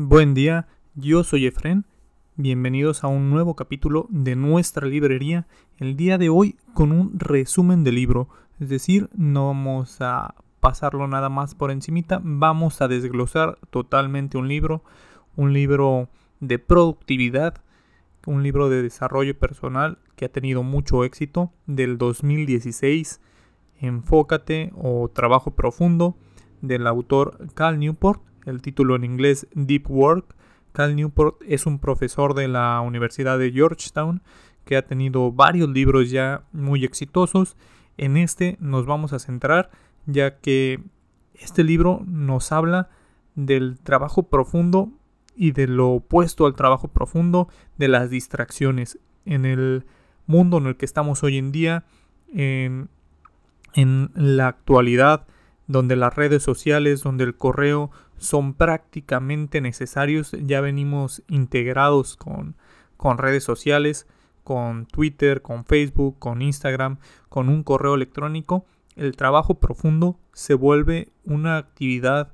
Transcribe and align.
Buen 0.00 0.32
día, 0.32 0.68
yo 0.94 1.24
soy 1.24 1.46
Efren. 1.46 1.84
Bienvenidos 2.36 3.02
a 3.02 3.08
un 3.08 3.30
nuevo 3.30 3.56
capítulo 3.56 4.06
de 4.10 4.36
nuestra 4.36 4.86
librería. 4.86 5.48
El 5.76 5.96
día 5.96 6.18
de 6.18 6.28
hoy 6.28 6.54
con 6.72 6.92
un 6.92 7.18
resumen 7.18 7.82
del 7.82 7.96
libro. 7.96 8.28
Es 8.60 8.68
decir, 8.68 9.10
no 9.12 9.48
vamos 9.48 9.96
a 10.00 10.36
pasarlo 10.60 11.08
nada 11.08 11.30
más 11.30 11.56
por 11.56 11.72
encimita. 11.72 12.20
Vamos 12.22 12.80
a 12.80 12.86
desglosar 12.86 13.58
totalmente 13.70 14.38
un 14.38 14.46
libro. 14.46 14.84
Un 15.34 15.52
libro 15.52 16.08
de 16.38 16.60
productividad. 16.60 17.60
Un 18.24 18.44
libro 18.44 18.68
de 18.68 18.84
desarrollo 18.84 19.36
personal 19.36 19.98
que 20.14 20.26
ha 20.26 20.32
tenido 20.32 20.62
mucho 20.62 21.02
éxito 21.02 21.50
del 21.66 21.98
2016. 21.98 23.20
Enfócate 23.80 24.70
o 24.76 25.08
Trabajo 25.08 25.56
Profundo 25.56 26.16
del 26.62 26.86
autor 26.86 27.48
Cal 27.54 27.80
Newport 27.80 28.27
el 28.48 28.62
título 28.62 28.96
en 28.96 29.04
inglés 29.04 29.46
Deep 29.54 29.90
Work. 29.90 30.34
Cal 30.72 30.96
Newport 30.96 31.36
es 31.46 31.66
un 31.66 31.78
profesor 31.78 32.34
de 32.34 32.48
la 32.48 32.80
Universidad 32.80 33.38
de 33.38 33.52
Georgetown 33.52 34.22
que 34.64 34.76
ha 34.76 34.86
tenido 34.86 35.32
varios 35.32 35.68
libros 35.68 36.10
ya 36.10 36.42
muy 36.52 36.84
exitosos. 36.84 37.56
En 37.96 38.16
este 38.16 38.56
nos 38.60 38.86
vamos 38.86 39.12
a 39.12 39.18
centrar 39.18 39.70
ya 40.06 40.38
que 40.38 40.80
este 41.34 41.64
libro 41.64 42.02
nos 42.06 42.52
habla 42.52 42.90
del 43.34 43.78
trabajo 43.78 44.24
profundo 44.24 44.90
y 45.36 45.52
de 45.52 45.68
lo 45.68 45.90
opuesto 45.90 46.46
al 46.46 46.54
trabajo 46.54 46.88
profundo, 46.88 47.48
de 47.76 47.88
las 47.88 48.10
distracciones. 48.10 48.98
En 49.24 49.44
el 49.44 49.86
mundo 50.26 50.58
en 50.58 50.66
el 50.66 50.76
que 50.76 50.84
estamos 50.84 51.22
hoy 51.22 51.38
en 51.38 51.52
día, 51.52 51.84
en, 52.34 52.88
en 53.74 54.10
la 54.14 54.48
actualidad, 54.48 55.26
donde 55.68 55.94
las 55.94 56.16
redes 56.16 56.42
sociales, 56.42 57.02
donde 57.02 57.24
el 57.24 57.36
correo 57.36 57.90
son 58.18 58.54
prácticamente 58.54 59.60
necesarios. 59.60 60.32
Ya 60.42 60.60
venimos 60.60 61.22
integrados 61.28 62.16
con, 62.16 62.56
con 62.96 63.18
redes 63.18 63.44
sociales, 63.44 64.06
con 64.44 64.86
Twitter, 64.86 65.42
con 65.42 65.64
Facebook, 65.64 66.18
con 66.18 66.42
Instagram, 66.42 66.98
con 67.28 67.48
un 67.48 67.62
correo 67.62 67.94
electrónico. 67.94 68.64
El 68.96 69.16
trabajo 69.16 69.54
profundo 69.54 70.18
se 70.32 70.54
vuelve 70.54 71.08
una 71.24 71.56
actividad 71.56 72.32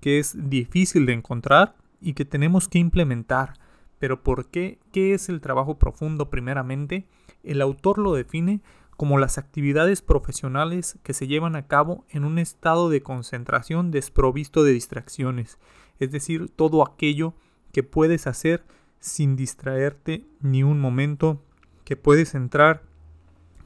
que 0.00 0.18
es 0.18 0.36
difícil 0.48 1.06
de 1.06 1.14
encontrar 1.14 1.74
y 2.00 2.12
que 2.14 2.24
tenemos 2.24 2.68
que 2.68 2.78
implementar. 2.78 3.54
Pero 3.98 4.22
¿por 4.22 4.48
qué? 4.48 4.78
¿Qué 4.92 5.14
es 5.14 5.28
el 5.28 5.40
trabajo 5.40 5.78
profundo 5.78 6.30
primeramente? 6.30 7.06
El 7.42 7.60
autor 7.60 7.98
lo 7.98 8.14
define 8.14 8.60
como 9.00 9.16
las 9.16 9.38
actividades 9.38 10.02
profesionales 10.02 10.98
que 11.02 11.14
se 11.14 11.26
llevan 11.26 11.56
a 11.56 11.66
cabo 11.66 12.04
en 12.10 12.26
un 12.26 12.38
estado 12.38 12.90
de 12.90 13.00
concentración 13.00 13.90
desprovisto 13.90 14.62
de 14.62 14.72
distracciones, 14.72 15.58
es 16.00 16.10
decir, 16.10 16.50
todo 16.54 16.86
aquello 16.86 17.32
que 17.72 17.82
puedes 17.82 18.26
hacer 18.26 18.62
sin 18.98 19.36
distraerte 19.36 20.26
ni 20.42 20.62
un 20.62 20.80
momento, 20.80 21.42
que 21.84 21.96
puedes 21.96 22.34
entrar, 22.34 22.82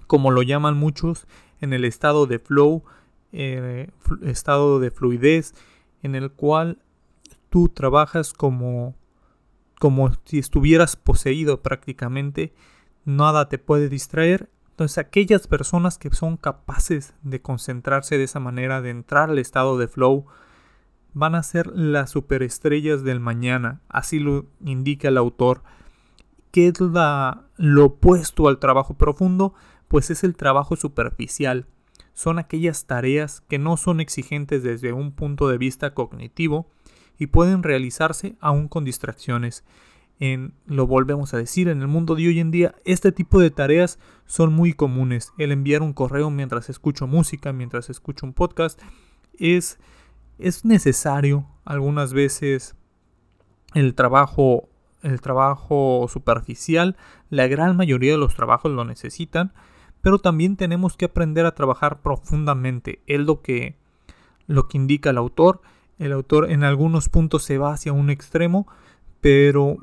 como 0.06 0.30
lo 0.30 0.40
llaman 0.42 0.76
muchos, 0.76 1.26
en 1.60 1.72
el 1.72 1.84
estado 1.84 2.28
de 2.28 2.38
flow, 2.38 2.84
eh, 3.32 3.90
estado 4.22 4.78
de 4.78 4.92
fluidez, 4.92 5.52
en 6.04 6.14
el 6.14 6.30
cual 6.30 6.78
tú 7.50 7.68
trabajas 7.68 8.34
como, 8.34 8.94
como 9.80 10.12
si 10.26 10.38
estuvieras 10.38 10.94
poseído 10.94 11.60
prácticamente, 11.60 12.54
nada 13.04 13.48
te 13.48 13.58
puede 13.58 13.88
distraer 13.88 14.53
entonces 14.74 14.98
aquellas 14.98 15.46
personas 15.46 15.98
que 15.98 16.10
son 16.10 16.36
capaces 16.36 17.14
de 17.22 17.40
concentrarse 17.40 18.18
de 18.18 18.24
esa 18.24 18.40
manera, 18.40 18.82
de 18.82 18.90
entrar 18.90 19.30
al 19.30 19.38
estado 19.38 19.78
de 19.78 19.86
flow, 19.86 20.26
van 21.12 21.36
a 21.36 21.44
ser 21.44 21.68
las 21.68 22.10
superestrellas 22.10 23.04
del 23.04 23.20
mañana, 23.20 23.82
así 23.88 24.18
lo 24.18 24.46
indica 24.64 25.06
el 25.06 25.16
autor. 25.16 25.62
¿Qué 26.50 26.66
es 26.66 26.80
lo 26.80 27.84
opuesto 27.84 28.48
al 28.48 28.58
trabajo 28.58 28.94
profundo? 28.94 29.54
Pues 29.86 30.10
es 30.10 30.24
el 30.24 30.34
trabajo 30.34 30.74
superficial. 30.74 31.68
Son 32.12 32.40
aquellas 32.40 32.86
tareas 32.86 33.42
que 33.42 33.60
no 33.60 33.76
son 33.76 34.00
exigentes 34.00 34.64
desde 34.64 34.92
un 34.92 35.12
punto 35.12 35.46
de 35.46 35.56
vista 35.56 35.94
cognitivo 35.94 36.68
y 37.16 37.28
pueden 37.28 37.62
realizarse 37.62 38.34
aún 38.40 38.66
con 38.66 38.84
distracciones 38.84 39.62
lo 40.66 40.86
volvemos 40.86 41.34
a 41.34 41.38
decir, 41.38 41.68
en 41.68 41.80
el 41.80 41.88
mundo 41.88 42.14
de 42.14 42.28
hoy 42.28 42.40
en 42.40 42.50
día, 42.50 42.74
este 42.84 43.12
tipo 43.12 43.40
de 43.40 43.50
tareas 43.50 43.98
son 44.26 44.52
muy 44.52 44.72
comunes. 44.72 45.32
El 45.38 45.52
enviar 45.52 45.82
un 45.82 45.92
correo 45.92 46.30
mientras 46.30 46.70
escucho 46.70 47.06
música, 47.06 47.52
mientras 47.52 47.90
escucho 47.90 48.24
un 48.24 48.32
podcast, 48.32 48.80
es, 49.38 49.78
es 50.38 50.64
necesario 50.64 51.46
algunas 51.64 52.12
veces 52.12 52.76
el 53.74 53.94
trabajo, 53.94 54.68
el 55.02 55.20
trabajo 55.20 56.06
superficial. 56.08 56.96
La 57.28 57.46
gran 57.48 57.76
mayoría 57.76 58.12
de 58.12 58.18
los 58.18 58.34
trabajos 58.34 58.72
lo 58.72 58.84
necesitan, 58.84 59.52
pero 60.00 60.18
también 60.18 60.56
tenemos 60.56 60.96
que 60.96 61.06
aprender 61.06 61.44
a 61.44 61.54
trabajar 61.54 62.00
profundamente. 62.02 63.02
Es 63.06 63.20
lo 63.20 63.42
que, 63.42 63.76
lo 64.46 64.68
que 64.68 64.78
indica 64.78 65.10
el 65.10 65.18
autor. 65.18 65.60
El 65.98 66.12
autor 66.12 66.50
en 66.50 66.64
algunos 66.64 67.08
puntos 67.08 67.42
se 67.42 67.58
va 67.58 67.72
hacia 67.72 67.92
un 67.92 68.10
extremo, 68.10 68.66
pero 69.20 69.78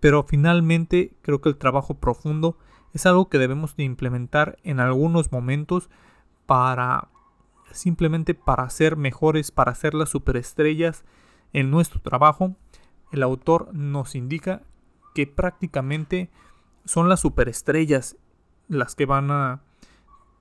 pero 0.00 0.24
finalmente 0.24 1.14
creo 1.22 1.40
que 1.40 1.48
el 1.48 1.56
trabajo 1.56 1.94
profundo 1.94 2.56
es 2.92 3.06
algo 3.06 3.28
que 3.28 3.38
debemos 3.38 3.76
de 3.76 3.84
implementar 3.84 4.58
en 4.62 4.80
algunos 4.80 5.32
momentos 5.32 5.90
para 6.46 7.08
simplemente 7.72 8.34
para 8.34 8.68
ser 8.68 8.96
mejores, 8.96 9.52
para 9.52 9.74
ser 9.74 9.94
las 9.94 10.08
superestrellas 10.08 11.04
en 11.52 11.70
nuestro 11.70 12.00
trabajo. 12.00 12.56
El 13.12 13.22
autor 13.22 13.72
nos 13.72 14.14
indica 14.14 14.62
que 15.14 15.26
prácticamente 15.26 16.30
son 16.84 17.08
las 17.08 17.20
superestrellas 17.20 18.16
las 18.68 18.94
que 18.94 19.06
van 19.06 19.30
a 19.30 19.62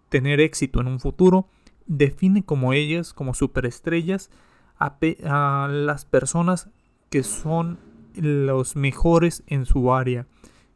tener 0.09 0.39
éxito 0.39 0.81
en 0.81 0.87
un 0.87 0.99
futuro. 0.99 1.47
Define 1.85 2.43
como 2.43 2.73
ellas, 2.73 3.13
como 3.13 3.33
superestrellas, 3.33 4.29
a, 4.77 4.97
a 5.25 5.67
las 5.67 6.05
personas 6.05 6.69
que 7.09 7.23
son 7.23 7.79
los 8.19 8.75
mejores 8.75 9.43
en 9.47 9.65
su 9.65 9.93
área, 9.93 10.27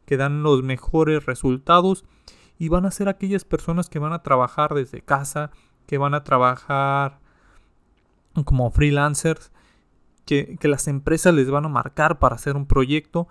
que 0.06 0.16
dan 0.16 0.42
los 0.42 0.62
mejores 0.62 1.26
resultados 1.26 2.04
y 2.58 2.68
van 2.68 2.86
a 2.86 2.90
ser 2.90 3.08
aquellas 3.08 3.44
personas 3.44 3.88
que 3.88 3.98
van 3.98 4.12
a 4.12 4.22
trabajar 4.22 4.74
desde 4.74 5.02
casa, 5.02 5.50
que 5.86 5.98
van 5.98 6.14
a 6.14 6.24
trabajar 6.24 7.20
como 8.44 8.70
freelancers, 8.70 9.52
que, 10.24 10.56
que, 10.58 10.68
las 10.68 10.88
empresas 10.88 11.34
les 11.34 11.50
van 11.50 11.66
a 11.66 11.68
marcar 11.68 12.18
para 12.18 12.34
hacer 12.34 12.56
un 12.56 12.66
proyecto 12.66 13.28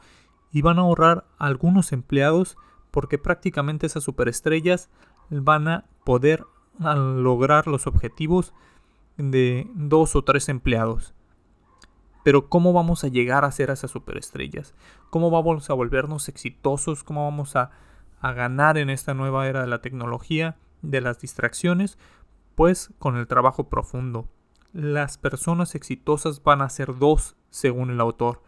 y 0.51 0.61
van 0.61 0.77
a 0.77 0.83
ahorrar 0.83 1.25
algunos 1.39 1.91
empleados 1.91 2.55
porque 2.91 3.17
prácticamente 3.17 3.87
esas 3.87 4.03
superestrellas 4.03 4.89
van 5.29 5.67
a 5.67 5.85
poder 6.03 6.45
lograr 6.79 7.67
los 7.67 7.87
objetivos 7.87 8.53
de 9.17 9.67
dos 9.73 10.15
o 10.15 10.23
tres 10.23 10.49
empleados. 10.49 11.13
Pero 12.23 12.49
¿cómo 12.49 12.73
vamos 12.73 13.03
a 13.03 13.09
llegar 13.09 13.45
a 13.45 13.51
ser 13.51 13.69
esas 13.69 13.91
superestrellas? 13.91 14.73
¿Cómo 15.09 15.29
vamos 15.29 15.69
a 15.69 15.73
volvernos 15.73 16.29
exitosos? 16.29 17.03
¿Cómo 17.03 17.25
vamos 17.25 17.55
a, 17.55 17.71
a 18.19 18.31
ganar 18.31 18.77
en 18.77 18.89
esta 18.89 19.13
nueva 19.13 19.47
era 19.47 19.61
de 19.61 19.67
la 19.67 19.81
tecnología, 19.81 20.55
de 20.81 21.01
las 21.01 21.19
distracciones? 21.19 21.97
Pues 22.55 22.91
con 22.97 23.17
el 23.17 23.27
trabajo 23.27 23.69
profundo. 23.69 24.29
Las 24.71 25.17
personas 25.17 25.75
exitosas 25.75 26.41
van 26.41 26.61
a 26.61 26.69
ser 26.69 26.97
dos, 26.97 27.35
según 27.49 27.91
el 27.91 27.99
autor. 27.99 28.41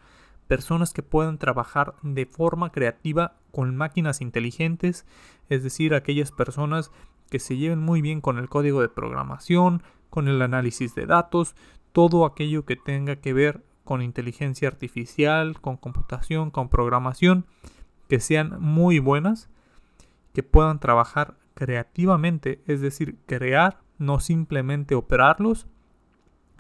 Personas 0.47 0.93
que 0.93 1.03
puedan 1.03 1.37
trabajar 1.37 1.95
de 2.01 2.25
forma 2.25 2.71
creativa 2.71 3.35
con 3.51 3.75
máquinas 3.75 4.21
inteligentes, 4.21 5.05
es 5.49 5.63
decir, 5.63 5.93
aquellas 5.93 6.31
personas 6.31 6.91
que 7.29 7.39
se 7.39 7.57
lleven 7.57 7.79
muy 7.79 8.01
bien 8.01 8.21
con 8.21 8.37
el 8.37 8.49
código 8.49 8.81
de 8.81 8.89
programación, 8.89 9.83
con 10.09 10.27
el 10.27 10.41
análisis 10.41 10.95
de 10.95 11.05
datos, 11.05 11.55
todo 11.95 12.25
aquello 12.25 12.65
que 12.65 12.75
tenga 12.75 13.15
que 13.15 13.31
ver 13.31 13.63
con 13.85 14.01
inteligencia 14.01 14.67
artificial, 14.67 15.61
con 15.61 15.77
computación, 15.77 16.51
con 16.51 16.67
programación, 16.67 17.45
que 18.09 18.19
sean 18.19 18.57
muy 18.59 18.99
buenas, 18.99 19.49
que 20.33 20.43
puedan 20.43 20.81
trabajar 20.81 21.37
creativamente, 21.53 22.61
es 22.67 22.81
decir, 22.81 23.17
crear, 23.27 23.79
no 23.97 24.19
simplemente 24.19 24.93
operarlos, 24.93 25.67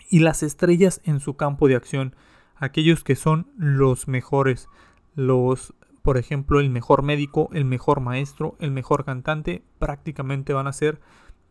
y 0.09 0.19
las 0.19 0.41
estrellas 0.41 1.01
en 1.03 1.19
su 1.19 1.35
campo 1.35 1.67
de 1.67 1.75
acción, 1.75 2.15
aquellos 2.55 3.03
que 3.03 3.17
son 3.17 3.51
los 3.57 4.07
mejores, 4.07 4.69
los, 5.15 5.73
por 6.01 6.15
ejemplo, 6.15 6.61
el 6.61 6.69
mejor 6.69 7.03
médico, 7.03 7.49
el 7.51 7.65
mejor 7.65 7.99
maestro, 7.99 8.55
el 8.61 8.71
mejor 8.71 9.03
cantante, 9.03 9.65
prácticamente 9.79 10.53
van 10.53 10.67
a 10.67 10.71
ser 10.71 11.01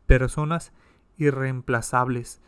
personas 0.06 0.72
irreemplazables. 1.18 2.40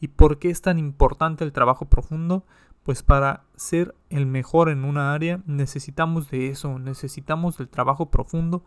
¿Y 0.00 0.08
por 0.08 0.38
qué 0.38 0.50
es 0.50 0.60
tan 0.60 0.78
importante 0.78 1.44
el 1.44 1.52
trabajo 1.52 1.86
profundo? 1.86 2.44
Pues 2.82 3.02
para 3.02 3.44
ser 3.56 3.94
el 4.10 4.26
mejor 4.26 4.68
en 4.68 4.84
una 4.84 5.14
área 5.14 5.40
necesitamos 5.46 6.30
de 6.30 6.48
eso, 6.48 6.78
necesitamos 6.78 7.56
del 7.56 7.68
trabajo 7.68 8.10
profundo, 8.10 8.64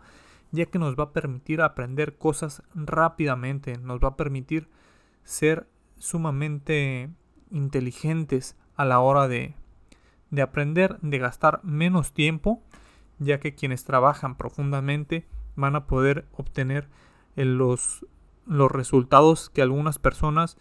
ya 0.51 0.65
que 0.65 0.79
nos 0.79 0.95
va 0.95 1.05
a 1.05 1.13
permitir 1.13 1.61
aprender 1.61 2.17
cosas 2.17 2.63
rápidamente, 2.73 3.77
nos 3.77 3.99
va 3.99 4.09
a 4.09 4.17
permitir 4.17 4.69
ser 5.23 5.67
sumamente 5.97 7.09
inteligentes 7.51 8.55
a 8.75 8.85
la 8.85 8.99
hora 8.99 9.27
de, 9.27 9.55
de 10.31 10.41
aprender, 10.41 10.99
de 11.01 11.19
gastar 11.19 11.59
menos 11.63 12.13
tiempo, 12.13 12.63
ya 13.19 13.39
que 13.39 13.55
quienes 13.55 13.83
trabajan 13.83 14.35
profundamente 14.35 15.27
van 15.55 15.75
a 15.75 15.87
poder 15.87 16.27
obtener 16.33 16.87
los, 17.35 18.05
los 18.45 18.71
resultados 18.71 19.49
que 19.49 19.61
algunas 19.61 19.99
personas 19.99 20.57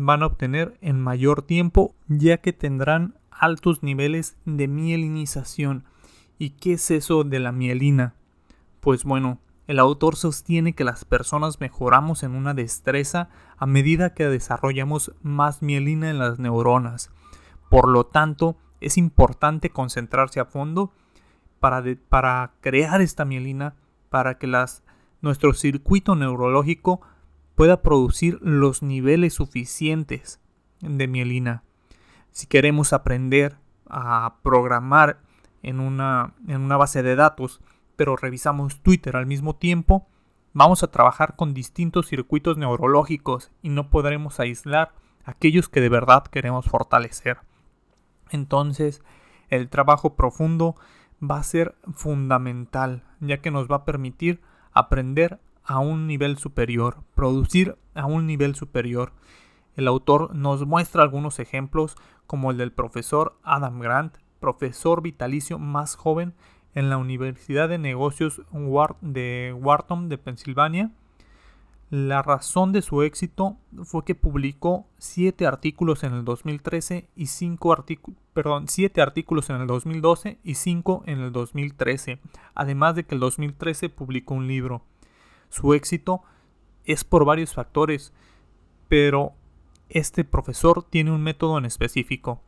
van 0.00 0.22
a 0.22 0.26
obtener 0.26 0.78
en 0.80 1.00
mayor 1.00 1.42
tiempo, 1.42 1.94
ya 2.08 2.38
que 2.38 2.52
tendrán 2.52 3.18
altos 3.30 3.82
niveles 3.82 4.36
de 4.46 4.66
mielinización. 4.66 5.84
¿Y 6.38 6.50
qué 6.50 6.74
es 6.74 6.90
eso 6.90 7.22
de 7.22 7.38
la 7.38 7.52
mielina? 7.52 8.14
Pues 8.80 9.04
bueno, 9.04 9.38
el 9.66 9.78
autor 9.78 10.16
sostiene 10.16 10.72
que 10.72 10.84
las 10.84 11.04
personas 11.04 11.60
mejoramos 11.60 12.22
en 12.22 12.34
una 12.34 12.54
destreza 12.54 13.28
a 13.58 13.66
medida 13.66 14.14
que 14.14 14.26
desarrollamos 14.26 15.12
más 15.22 15.60
mielina 15.60 16.08
en 16.08 16.18
las 16.18 16.38
neuronas. 16.38 17.10
Por 17.68 17.86
lo 17.88 18.06
tanto, 18.06 18.56
es 18.80 18.96
importante 18.96 19.68
concentrarse 19.68 20.40
a 20.40 20.46
fondo 20.46 20.92
para, 21.60 21.84
para 22.08 22.52
crear 22.62 23.02
esta 23.02 23.26
mielina, 23.26 23.74
para 24.08 24.38
que 24.38 24.46
las, 24.46 24.82
nuestro 25.20 25.52
circuito 25.52 26.16
neurológico 26.16 27.02
pueda 27.60 27.82
producir 27.82 28.38
los 28.40 28.82
niveles 28.82 29.34
suficientes 29.34 30.40
de 30.80 31.06
mielina. 31.06 31.62
Si 32.30 32.46
queremos 32.46 32.94
aprender 32.94 33.58
a 33.86 34.36
programar 34.42 35.20
en 35.62 35.78
una, 35.78 36.32
en 36.48 36.62
una 36.62 36.78
base 36.78 37.02
de 37.02 37.16
datos, 37.16 37.60
pero 37.96 38.16
revisamos 38.16 38.80
Twitter 38.80 39.14
al 39.14 39.26
mismo 39.26 39.56
tiempo, 39.56 40.06
vamos 40.54 40.82
a 40.82 40.90
trabajar 40.90 41.36
con 41.36 41.52
distintos 41.52 42.06
circuitos 42.06 42.56
neurológicos 42.56 43.50
y 43.60 43.68
no 43.68 43.90
podremos 43.90 44.40
aislar 44.40 44.94
aquellos 45.26 45.68
que 45.68 45.82
de 45.82 45.90
verdad 45.90 46.22
queremos 46.22 46.64
fortalecer. 46.64 47.40
Entonces, 48.30 49.02
el 49.50 49.68
trabajo 49.68 50.16
profundo 50.16 50.76
va 51.22 51.36
a 51.36 51.42
ser 51.42 51.74
fundamental, 51.92 53.04
ya 53.20 53.42
que 53.42 53.50
nos 53.50 53.70
va 53.70 53.76
a 53.76 53.84
permitir 53.84 54.40
aprender 54.72 55.38
a 55.64 55.78
un 55.78 56.06
nivel 56.06 56.38
superior, 56.38 57.02
producir 57.14 57.76
a 57.94 58.06
un 58.06 58.26
nivel 58.26 58.54
superior. 58.54 59.12
El 59.76 59.88
autor 59.88 60.34
nos 60.34 60.66
muestra 60.66 61.02
algunos 61.02 61.38
ejemplos 61.38 61.96
como 62.26 62.50
el 62.50 62.56
del 62.56 62.72
profesor 62.72 63.38
Adam 63.42 63.80
Grant, 63.80 64.16
profesor 64.40 65.02
vitalicio 65.02 65.58
más 65.58 65.96
joven 65.96 66.34
en 66.74 66.90
la 66.90 66.96
Universidad 66.96 67.68
de 67.68 67.78
Negocios 67.78 68.42
de 69.00 69.54
Wharton 69.58 70.08
de 70.08 70.18
Pensilvania, 70.18 70.90
la 71.90 72.22
razón 72.22 72.70
de 72.70 72.82
su 72.82 73.02
éxito 73.02 73.56
fue 73.82 74.04
que 74.04 74.14
publicó 74.14 74.86
7 74.98 75.44
artículos 75.44 76.04
en 76.04 76.12
el 76.12 76.24
2013 76.24 77.08
y 77.16 77.26
5 77.26 77.72
artículos, 77.72 78.20
perdón, 78.32 78.68
7 78.68 79.02
artículos 79.02 79.50
en 79.50 79.56
el 79.56 79.66
2012 79.66 80.38
y 80.44 80.54
5 80.54 81.02
en 81.06 81.18
el 81.18 81.32
2013, 81.32 82.20
además 82.54 82.94
de 82.94 83.04
que 83.04 83.16
el 83.16 83.20
2013 83.20 83.88
publicó 83.88 84.34
un 84.34 84.46
libro. 84.46 84.82
Su 85.50 85.74
éxito 85.74 86.22
es 86.84 87.04
por 87.04 87.24
varios 87.24 87.52
factores, 87.52 88.12
pero 88.88 89.34
este 89.88 90.24
profesor 90.24 90.82
tiene 90.82 91.12
un 91.12 91.22
método 91.22 91.58
en 91.58 91.66
específico. 91.66 92.40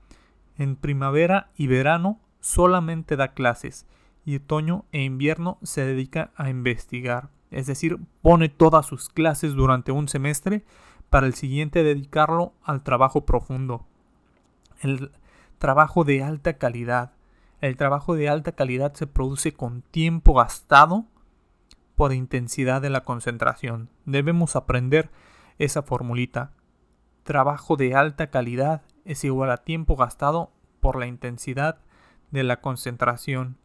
En 0.57 0.77
primavera 0.77 1.51
y 1.57 1.67
verano 1.67 2.21
solamente 2.41 3.17
da 3.17 3.35
clases 3.35 3.87
y 4.25 4.37
otoño 4.37 4.87
e 4.93 5.03
invierno 5.03 5.59
se 5.63 5.85
dedica 5.85 6.31
a 6.37 6.49
investigar 6.49 7.31
es 7.53 7.67
decir, 7.67 7.99
pone 8.23 8.49
todas 8.49 8.87
sus 8.87 9.11
clases 9.11 9.53
durante 9.53 9.93
un 9.93 10.09
semestre 10.09 10.65
para 11.11 11.27
el 11.27 11.35
siguiente 11.35 11.85
dedicarlo 11.85 12.55
al 12.65 12.83
trabajo 12.83 13.27
profundo. 13.27 13.85
El 14.81 15.13
trabajo 15.59 16.03
de 16.05 16.23
alta 16.23 16.55
calidad. 16.55 17.13
El 17.61 17.77
trabajo 17.77 18.15
de 18.15 18.31
alta 18.31 18.53
calidad 18.53 18.95
se 18.95 19.07
produce 19.07 19.53
con 19.53 19.83
tiempo 19.83 20.33
gastado 20.33 21.05
por 22.03 22.15
intensidad 22.15 22.83
de 22.83 22.91
la 22.91 23.05
concentración. 23.05 23.89
Debemos 24.07 24.57
aprender 24.57 25.09
esa 25.59 25.83
formulita. 25.83 26.51
Trabajo 27.23 27.77
de 27.77 27.95
alta 27.95 28.29
calidad 28.29 28.83
es 29.05 29.23
igual 29.23 29.53
a 29.53 29.59
tiempo 29.59 29.95
gastado 29.95 30.51
por 30.81 30.99
la 30.99 31.07
intensidad 31.07 31.79
de 32.33 32.43
la 32.43 32.61
concentración. 32.61 33.57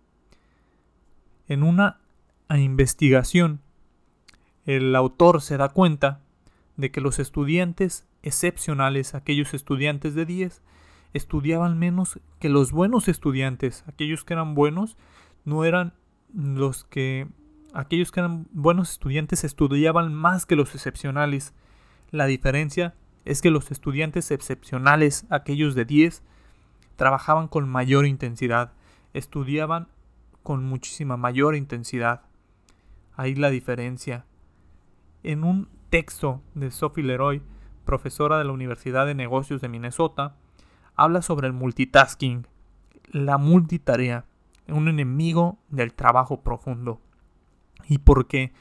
En 1.47 1.63
una 1.63 1.99
investigación 2.47 3.61
el 4.65 4.95
autor 4.95 5.41
se 5.41 5.57
da 5.57 5.69
cuenta 5.69 6.21
de 6.75 6.91
que 6.91 7.01
los 7.01 7.17
estudiantes 7.17 8.05
excepcionales, 8.21 9.15
aquellos 9.15 9.55
estudiantes 9.55 10.13
de 10.13 10.27
10, 10.27 10.61
estudiaban 11.13 11.79
menos 11.79 12.19
que 12.37 12.49
los 12.49 12.71
buenos 12.71 13.07
estudiantes. 13.07 13.83
Aquellos 13.87 14.23
que 14.23 14.33
eran 14.33 14.53
buenos 14.53 14.95
no 15.43 15.65
eran 15.65 15.95
los 16.35 16.83
que... 16.83 17.27
Aquellos 17.77 18.11
que 18.11 18.21
eran 18.21 18.47
buenos 18.53 18.89
estudiantes 18.89 19.43
estudiaban 19.43 20.11
más 20.11 20.47
que 20.47 20.55
los 20.55 20.73
excepcionales. 20.73 21.53
La 22.09 22.25
diferencia 22.25 22.95
es 23.23 23.39
que 23.39 23.51
los 23.51 23.69
estudiantes 23.69 24.31
excepcionales, 24.31 25.27
aquellos 25.29 25.75
de 25.75 25.85
10, 25.85 26.23
trabajaban 26.95 27.47
con 27.47 27.69
mayor 27.69 28.07
intensidad, 28.07 28.73
estudiaban 29.13 29.89
con 30.41 30.65
muchísima 30.65 31.17
mayor 31.17 31.53
intensidad. 31.53 32.21
Ahí 33.15 33.35
la 33.35 33.51
diferencia. 33.51 34.25
En 35.21 35.43
un 35.43 35.69
texto 35.91 36.41
de 36.55 36.71
Sophie 36.71 37.03
Leroy, 37.03 37.43
profesora 37.85 38.39
de 38.39 38.45
la 38.45 38.53
Universidad 38.53 39.05
de 39.05 39.13
Negocios 39.13 39.61
de 39.61 39.69
Minnesota, 39.69 40.35
habla 40.95 41.21
sobre 41.21 41.45
el 41.45 41.53
multitasking, 41.53 42.47
la 43.11 43.37
multitarea, 43.37 44.25
un 44.67 44.87
enemigo 44.87 45.59
del 45.69 45.93
trabajo 45.93 46.41
profundo. 46.41 47.01
Y 47.85 47.99
porque, 47.99 48.51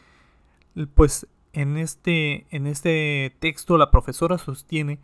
pues 0.95 1.27
en 1.53 1.77
este, 1.77 2.47
en 2.51 2.67
este 2.67 3.35
texto 3.39 3.79
la 3.79 3.91
profesora 3.91 4.39
sostiene 4.39 5.01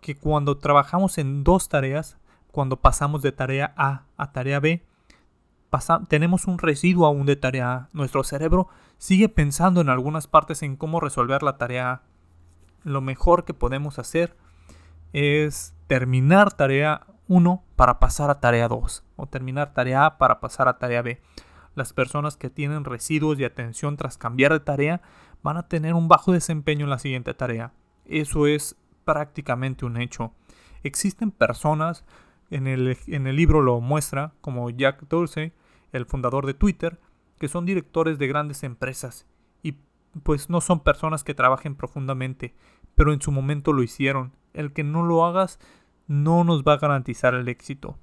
que 0.00 0.16
cuando 0.16 0.58
trabajamos 0.58 1.18
en 1.18 1.44
dos 1.44 1.68
tareas, 1.68 2.18
cuando 2.52 2.76
pasamos 2.80 3.22
de 3.22 3.32
tarea 3.32 3.72
A 3.76 4.04
a 4.16 4.32
tarea 4.32 4.60
B, 4.60 4.84
tenemos 6.08 6.46
un 6.46 6.58
residuo 6.58 7.06
aún 7.06 7.26
de 7.26 7.36
tarea 7.36 7.88
Nuestro 7.92 8.22
cerebro 8.22 8.68
sigue 8.98 9.28
pensando 9.28 9.80
en 9.80 9.88
algunas 9.88 10.26
partes 10.26 10.62
en 10.62 10.76
cómo 10.76 11.00
resolver 11.00 11.42
la 11.42 11.56
tarea 11.56 12.02
Lo 12.84 13.00
mejor 13.00 13.44
que 13.44 13.54
podemos 13.54 13.98
hacer 13.98 14.36
es 15.12 15.74
terminar 15.86 16.52
tarea 16.52 17.06
1 17.28 17.62
para 17.76 17.98
pasar 17.98 18.30
a 18.30 18.40
tarea 18.40 18.68
2 18.68 19.04
o 19.16 19.26
terminar 19.26 19.72
tarea 19.72 20.06
A 20.06 20.18
para 20.18 20.40
pasar 20.40 20.68
a 20.68 20.78
tarea 20.78 21.02
B. 21.02 21.20
Las 21.74 21.92
personas 21.92 22.36
que 22.36 22.50
tienen 22.50 22.84
residuos 22.84 23.38
de 23.38 23.46
atención 23.46 23.96
tras 23.96 24.18
cambiar 24.18 24.52
de 24.52 24.60
tarea 24.60 25.02
van 25.42 25.56
a 25.56 25.68
tener 25.68 25.94
un 25.94 26.08
bajo 26.08 26.32
desempeño 26.32 26.84
en 26.84 26.90
la 26.90 26.98
siguiente 26.98 27.34
tarea. 27.34 27.72
Eso 28.04 28.46
es 28.46 28.76
prácticamente 29.04 29.84
un 29.84 29.96
hecho. 29.96 30.32
Existen 30.82 31.30
personas, 31.30 32.04
en 32.50 32.66
el, 32.66 32.96
en 33.06 33.26
el 33.26 33.36
libro 33.36 33.62
lo 33.62 33.80
muestra, 33.80 34.34
como 34.40 34.70
Jack 34.70 35.08
Dorsey, 35.08 35.52
el 35.92 36.06
fundador 36.06 36.46
de 36.46 36.54
Twitter, 36.54 37.00
que 37.38 37.48
son 37.48 37.66
directores 37.66 38.18
de 38.18 38.26
grandes 38.26 38.62
empresas 38.62 39.26
y 39.62 39.78
pues 40.22 40.50
no 40.50 40.60
son 40.60 40.80
personas 40.80 41.24
que 41.24 41.34
trabajen 41.34 41.74
profundamente, 41.74 42.54
pero 42.94 43.12
en 43.12 43.20
su 43.20 43.32
momento 43.32 43.72
lo 43.72 43.82
hicieron. 43.82 44.32
El 44.52 44.72
que 44.72 44.84
no 44.84 45.04
lo 45.04 45.24
hagas 45.24 45.58
no 46.06 46.44
nos 46.44 46.62
va 46.62 46.74
a 46.74 46.78
garantizar 46.78 47.34
el 47.34 47.48
éxito. 47.48 47.98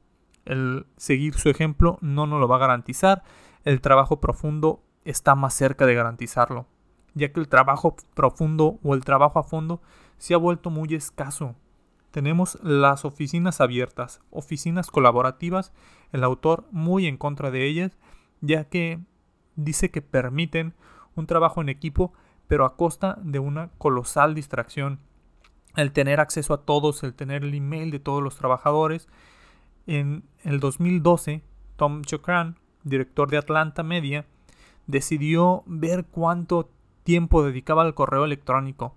El 0.46 0.86
seguir 0.98 1.36
su 1.36 1.50
ejemplo 1.50 1.98
no 2.02 2.28
nos 2.28 2.40
lo 2.40 2.48
va 2.48 2.58
a 2.58 2.60
garantizar. 2.60 3.24
El 3.64 3.80
trabajo 3.80 4.20
profundo 4.20 4.84
está 5.06 5.36
más 5.36 5.54
cerca 5.54 5.86
de 5.86 5.94
garantizarlo, 5.94 6.66
ya 7.14 7.32
que 7.32 7.40
el 7.40 7.48
trabajo 7.48 7.96
profundo 8.16 8.80
o 8.84 8.96
el 8.96 9.06
trabajo 9.06 9.38
a 9.38 9.44
fondo 9.44 9.82
se 10.18 10.34
ha 10.34 10.38
vuelto 10.38 10.72
muy 10.72 10.96
escaso. 10.96 11.56
Tenemos 12.10 12.58
las 12.64 13.06
oficinas 13.06 13.62
abiertas, 13.62 14.20
oficinas 14.32 14.90
colaborativas, 14.90 15.74
el 16.12 16.24
autor 16.24 16.66
muy 16.72 17.06
en 17.06 17.18
contra 17.18 17.52
de 17.52 17.66
ellas, 17.66 17.98
ya 18.42 18.66
que 18.66 19.00
dice 19.56 19.92
que 19.92 20.02
permiten 20.02 20.74
un 21.16 21.28
trabajo 21.28 21.62
en 21.62 21.70
equipo, 21.70 22.14
pero 22.48 22.66
a 22.66 22.76
costa 22.76 23.18
de 23.22 23.40
una 23.40 23.70
colosal 23.78 24.34
distracción. 24.34 25.00
El 25.76 25.92
tener 25.94 26.20
acceso 26.20 26.54
a 26.54 26.66
todos, 26.66 27.04
el 27.04 27.14
tener 27.14 27.44
el 27.44 27.54
email 27.54 27.92
de 27.92 28.00
todos 28.00 28.22
los 28.24 28.36
trabajadores. 28.36 29.08
En 29.88 30.24
el 30.44 30.60
2012, 30.60 31.44
Tom 31.78 32.02
Chokran, 32.02 32.58
director 32.84 33.30
de 33.30 33.38
Atlanta 33.38 33.84
Media, 33.84 34.26
decidió 34.88 35.64
ver 35.66 36.06
cuánto 36.06 36.70
tiempo 37.04 37.44
dedicaba 37.44 37.84
al 37.84 37.94
correo 37.94 38.26
electrónico. 38.26 38.96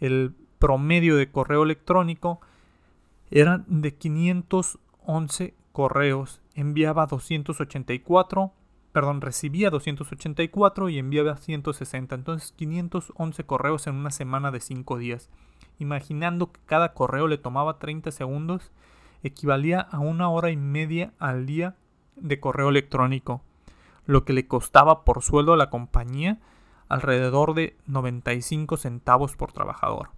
El 0.00 0.34
promedio 0.58 1.16
de 1.16 1.30
correo 1.30 1.62
electrónico 1.62 2.40
eran 3.30 3.64
de 3.68 3.94
511 3.94 5.54
correos. 5.72 6.40
Enviaba 6.54 7.06
284, 7.06 8.52
perdón, 8.92 9.20
recibía 9.20 9.70
284 9.70 10.88
y 10.88 10.98
enviaba 10.98 11.36
160. 11.36 12.14
Entonces 12.14 12.52
511 12.56 13.44
correos 13.44 13.86
en 13.86 13.94
una 13.94 14.10
semana 14.10 14.50
de 14.50 14.60
5 14.60 14.98
días. 14.98 15.30
Imaginando 15.78 16.52
que 16.52 16.60
cada 16.66 16.92
correo 16.92 17.26
le 17.28 17.38
tomaba 17.38 17.78
30 17.78 18.10
segundos, 18.10 18.72
equivalía 19.22 19.80
a 19.80 19.98
una 19.98 20.28
hora 20.28 20.50
y 20.50 20.56
media 20.56 21.12
al 21.18 21.46
día 21.46 21.76
de 22.20 22.40
correo 22.40 22.68
electrónico, 22.68 23.42
lo 24.06 24.24
que 24.24 24.32
le 24.32 24.46
costaba 24.46 25.04
por 25.04 25.22
sueldo 25.22 25.52
a 25.52 25.56
la 25.56 25.70
compañía 25.70 26.38
alrededor 26.88 27.54
de 27.54 27.76
95 27.86 28.76
centavos 28.76 29.36
por 29.36 29.52
trabajador. 29.52 30.10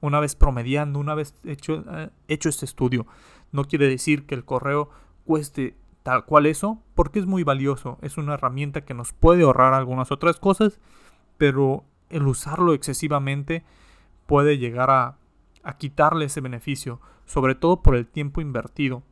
Una 0.00 0.20
vez 0.20 0.34
promediando, 0.34 0.98
una 0.98 1.14
vez 1.14 1.34
hecho, 1.44 1.84
eh, 1.90 2.10
hecho 2.28 2.48
este 2.48 2.64
estudio, 2.64 3.06
no 3.52 3.64
quiere 3.64 3.88
decir 3.88 4.26
que 4.26 4.34
el 4.34 4.44
correo 4.44 4.90
cueste 5.24 5.76
tal 6.02 6.24
cual 6.24 6.46
eso, 6.46 6.82
porque 6.94 7.18
es 7.18 7.26
muy 7.26 7.42
valioso, 7.42 7.98
es 8.00 8.16
una 8.16 8.34
herramienta 8.34 8.82
que 8.82 8.94
nos 8.94 9.12
puede 9.12 9.42
ahorrar 9.42 9.74
algunas 9.74 10.12
otras 10.12 10.38
cosas, 10.38 10.80
pero 11.36 11.84
el 12.08 12.26
usarlo 12.26 12.72
excesivamente 12.72 13.64
puede 14.26 14.56
llegar 14.56 14.90
a, 14.90 15.16
a 15.62 15.76
quitarle 15.76 16.26
ese 16.26 16.40
beneficio, 16.40 17.00
sobre 17.26 17.54
todo 17.54 17.82
por 17.82 17.96
el 17.96 18.06
tiempo 18.06 18.40
invertido, 18.40 19.02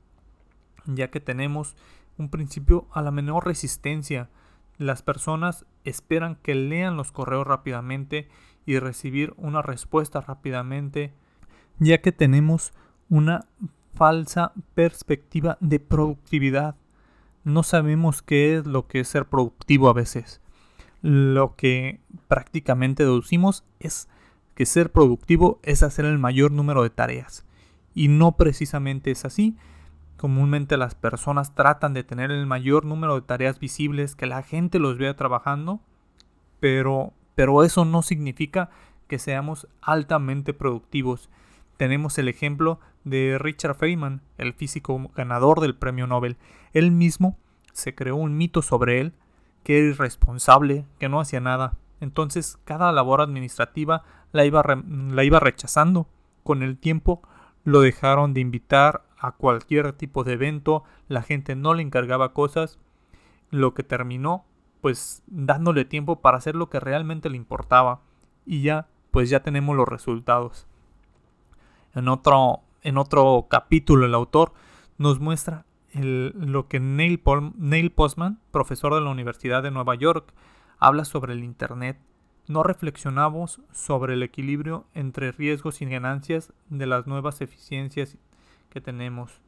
ya 0.87 1.11
que 1.11 1.21
tenemos 1.21 1.77
un 2.19 2.29
principio 2.29 2.89
a 2.93 3.03
la 3.03 3.11
menor 3.11 3.47
resistencia. 3.47 4.29
Las 4.77 5.03
personas 5.03 5.67
esperan 5.85 6.37
que 6.37 6.55
lean 6.55 6.97
los 6.97 7.13
correos 7.13 7.47
rápidamente 7.47 8.29
y 8.67 8.79
recibir 8.79 9.33
una 9.37 9.63
respuesta 9.63 10.21
rápidamente, 10.21 11.15
ya 11.79 11.99
que 12.03 12.13
tenemos 12.13 12.73
una 13.09 13.47
falsa 13.95 14.53
perspectiva 14.75 15.57
de 15.61 15.81
productividad. 15.81 16.77
No 17.45 17.63
sabemos 17.63 18.23
qué 18.23 18.57
es 18.57 18.67
lo 18.67 18.87
que 18.87 19.01
es 19.01 19.09
ser 19.09 19.27
productivo 19.27 19.89
a 19.89 19.95
veces. 19.95 20.41
Lo 21.01 21.57
que 21.57 22.01
prácticamente 22.27 23.05
deducimos 23.05 23.65
es 23.81 24.09
que 24.55 24.67
ser 24.67 24.93
productivo 24.93 25.61
es 25.63 25.83
hacer 25.83 26.05
el 26.05 26.19
mayor 26.19 26.51
número 26.51 26.83
de 26.83 26.91
tareas. 26.91 27.45
Y 27.95 28.09
no 28.09 28.37
precisamente 28.37 29.11
es 29.11 29.25
así. 29.25 29.57
Comúnmente 30.19 30.77
las 30.77 30.97
personas 30.97 31.55
tratan 31.55 31.95
de 31.95 32.03
tener 32.03 32.33
el 32.33 32.45
mayor 32.45 32.85
número 32.85 33.15
de 33.15 33.23
tareas 33.23 33.61
visibles, 33.61 34.17
que 34.17 34.27
la 34.27 34.43
gente 34.43 34.81
los 34.81 34.99
vea 34.99 35.15
trabajando, 35.15 35.81
pero, 36.59 37.13
pero 37.37 37.63
eso 37.63 37.85
no 37.85 38.03
significa 38.03 38.69
que 39.07 39.21
seamos 39.21 39.69
altamente 39.81 40.53
productivos. 40.53 41.31
Tenemos 41.77 42.19
el 42.19 42.27
ejemplo 42.27 42.81
de 43.05 43.39
Richard 43.39 43.77
Feynman, 43.77 44.21
el 44.39 44.55
físico 44.55 45.09
ganador 45.15 45.61
del 45.61 45.77
premio 45.77 46.09
Nobel. 46.09 46.37
Él 46.73 46.91
mismo 46.91 47.39
se 47.73 47.95
creó 47.95 48.17
un 48.17 48.37
mito 48.37 48.61
sobre 48.61 49.01
él, 49.01 49.13
que 49.63 49.79
era 49.79 49.87
irresponsable, 49.87 50.85
que 50.99 51.09
no 51.09 51.21
hacía 51.21 51.39
nada. 51.39 51.77
Entonces 52.01 52.59
cada 52.65 52.91
labor 52.91 53.21
administrativa 53.21 54.03
la 54.33 54.45
iba, 54.45 54.65
la 54.85 55.23
iba 55.23 55.39
rechazando. 55.39 56.09
Con 56.43 56.65
el 56.65 56.77
tiempo 56.77 57.23
lo 57.63 57.83
dejaron 57.83 58.35
de 58.35 58.41
invitar 58.41 59.05
a 59.19 59.33
cualquier 59.33 59.93
tipo 59.93 60.25
de 60.25 60.35
evento, 60.35 60.85
la 61.09 61.23
gente 61.23 61.57
no 61.57 61.75
le 61.75 61.83
encargaba 61.83 62.33
cosas, 62.33 62.79
lo 63.51 63.75
que 63.75 63.83
terminó 63.83 64.45
pues 64.81 65.23
dándole 65.27 65.85
tiempo 65.85 66.21
para 66.21 66.39
hacer 66.39 66.55
lo 66.55 66.71
que 66.71 66.79
realmente 66.79 67.29
le 67.31 67.37
importaba 67.37 68.03
y 68.47 68.63
ya 68.63 68.87
pues 69.11 69.29
ya 69.29 69.43
tenemos 69.43 69.77
los 69.77 69.89
resultados. 69.89 70.67
En 71.95 72.09
otro, 72.09 72.61
en 72.83 72.97
otro 72.97 73.47
capítulo 73.51 74.07
el 74.07 74.15
autor 74.15 74.53
nos 74.99 75.19
muestra 75.19 75.65
lo 75.95 76.69
que 76.69 76.79
Neil, 76.79 77.21
Neil 77.57 77.91
Postman, 77.91 78.39
profesor 78.53 78.95
de 78.95 79.01
la 79.01 79.11
Universidad 79.11 79.63
de 79.63 79.71
Nueva 79.71 79.95
York, 79.97 80.33
habla 80.79 81.05
sobre 81.05 81.33
el 81.33 81.43
Internet 81.43 81.99
no 82.49 82.63
reflexionamos 82.63 83.61
sobre 83.73 84.15
el 84.15 84.23
equilibrio 84.23 84.87
entre 84.95 85.33
riesgos 85.33 85.83
y 85.83 85.87
ganancias 85.87 86.53
de 86.71 86.87
las 86.87 87.07
nuevas 87.07 87.43
eficiencias 87.43 88.17
que 88.71 88.81
tenemos. 88.81 89.41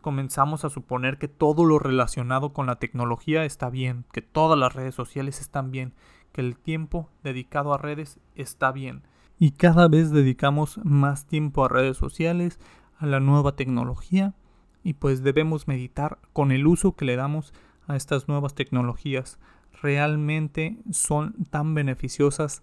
Comenzamos 0.00 0.64
a 0.64 0.70
suponer 0.70 1.18
que 1.18 1.28
todo 1.28 1.64
lo 1.64 1.78
relacionado 1.78 2.52
con 2.52 2.66
la 2.66 2.76
tecnología 2.76 3.44
está 3.44 3.70
bien, 3.70 4.04
que 4.12 4.22
todas 4.22 4.58
las 4.58 4.74
redes 4.74 4.94
sociales 4.94 5.40
están 5.40 5.70
bien, 5.70 5.92
que 6.32 6.40
el 6.40 6.56
tiempo 6.56 7.10
dedicado 7.22 7.74
a 7.74 7.78
redes 7.78 8.20
está 8.34 8.72
bien. 8.72 9.02
Y 9.38 9.52
cada 9.52 9.88
vez 9.88 10.10
dedicamos 10.10 10.80
más 10.84 11.26
tiempo 11.26 11.64
a 11.64 11.68
redes 11.68 11.96
sociales, 11.96 12.58
a 12.98 13.06
la 13.06 13.20
nueva 13.20 13.56
tecnología, 13.56 14.34
y 14.82 14.94
pues 14.94 15.22
debemos 15.22 15.68
meditar 15.68 16.18
con 16.32 16.52
el 16.52 16.66
uso 16.66 16.94
que 16.94 17.04
le 17.04 17.16
damos 17.16 17.52
a 17.86 17.96
estas 17.96 18.28
nuevas 18.28 18.54
tecnologías, 18.54 19.38
realmente 19.82 20.78
son 20.90 21.34
tan 21.50 21.74
beneficiosas 21.74 22.62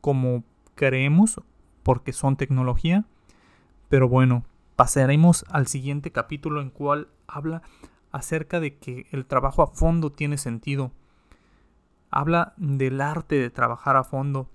como 0.00 0.44
creemos 0.74 1.40
porque 1.82 2.12
son 2.12 2.36
tecnología. 2.36 3.04
Pero 3.88 4.08
bueno, 4.08 4.44
pasaremos 4.80 5.44
al 5.50 5.66
siguiente 5.66 6.10
capítulo 6.10 6.62
en 6.62 6.70
cual 6.70 7.08
habla 7.28 7.60
acerca 8.12 8.60
de 8.60 8.78
que 8.78 9.04
el 9.10 9.26
trabajo 9.26 9.62
a 9.62 9.66
fondo 9.66 10.10
tiene 10.10 10.38
sentido. 10.38 10.90
Habla 12.10 12.54
del 12.56 13.02
arte 13.02 13.34
de 13.34 13.50
trabajar 13.50 13.98
a 13.98 14.04
fondo. 14.04 14.48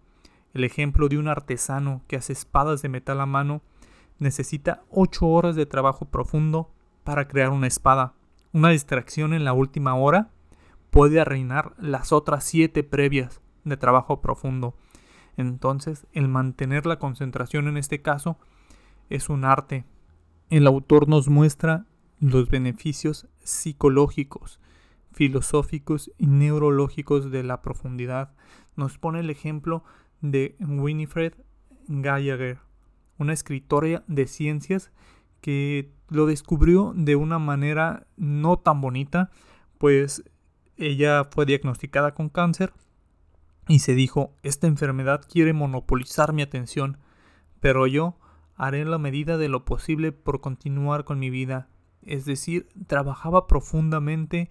El 0.56 0.64
ejemplo 0.64 1.10
de 1.10 1.20
un 1.20 1.28
artesano 1.28 2.02
que 2.08 2.16
hace 2.16 2.34
espadas 2.34 2.82
de 2.82 2.90
metal 2.90 3.22
a 3.22 3.28
mano 3.28 3.62
necesita 4.18 4.82
8 4.90 5.28
horas 5.28 5.56
de 5.56 5.68
trabajo 5.68 6.06
profundo 6.06 6.72
para 7.04 7.28
crear 7.28 7.52
una 7.52 7.68
espada. 7.68 8.16
Una 8.52 8.70
distracción 8.70 9.32
en 9.32 9.46
la 9.46 9.54
última 9.54 9.94
hora 9.94 10.32
puede 10.90 11.22
arruinar 11.22 11.76
las 11.78 12.12
otras 12.12 12.44
siete 12.44 12.84
previas 12.84 13.42
de 13.64 13.78
trabajo 13.78 14.22
profundo. 14.22 14.76
Entonces, 15.38 16.08
el 16.14 16.30
mantener 16.30 16.88
la 16.88 16.98
concentración 16.98 17.68
en 17.68 17.78
este 17.78 18.02
caso 18.02 18.40
es 19.12 19.30
un 19.30 19.46
arte. 19.46 19.86
El 20.50 20.68
autor 20.68 21.08
nos 21.08 21.28
muestra 21.28 21.86
los 22.20 22.50
beneficios 22.50 23.28
psicológicos, 23.44 24.60
filosóficos 25.12 26.12
y 26.18 26.28
neurológicos 26.28 27.32
de 27.32 27.44
la 27.44 27.62
profundidad. 27.62 28.34
Nos 28.76 28.98
pone 28.98 29.22
el 29.22 29.30
ejemplo 29.30 29.84
de 30.22 30.56
Winifred 30.60 31.34
Gallagher, 31.88 32.60
una 33.18 33.34
escritora 33.34 34.04
de 34.08 34.28
ciencias 34.28 34.92
que 35.42 35.92
lo 36.10 36.26
descubrió 36.26 36.94
de 36.96 37.16
una 37.16 37.40
manera 37.40 38.06
no 38.18 38.58
tan 38.58 38.82
bonita, 38.82 39.32
pues 39.78 40.24
ella 40.78 41.28
fue 41.32 41.46
diagnosticada 41.46 42.14
con 42.14 42.30
cáncer 42.30 42.74
y 43.68 43.80
se 43.80 43.96
dijo, 43.96 44.36
esta 44.44 44.68
enfermedad 44.68 45.26
quiere 45.28 45.54
monopolizar 45.54 46.34
mi 46.34 46.42
atención, 46.42 46.98
pero 47.60 47.88
yo 47.88 48.18
haré 48.56 48.86
la 48.86 48.98
medida 48.98 49.38
de 49.38 49.50
lo 49.50 49.66
posible 49.66 50.12
por 50.12 50.42
continuar 50.42 51.04
con 51.04 51.20
mi 51.20 51.30
vida. 51.30 51.68
Es 52.02 52.26
decir, 52.26 52.68
trabajaba 52.88 53.48
profundamente 53.48 54.50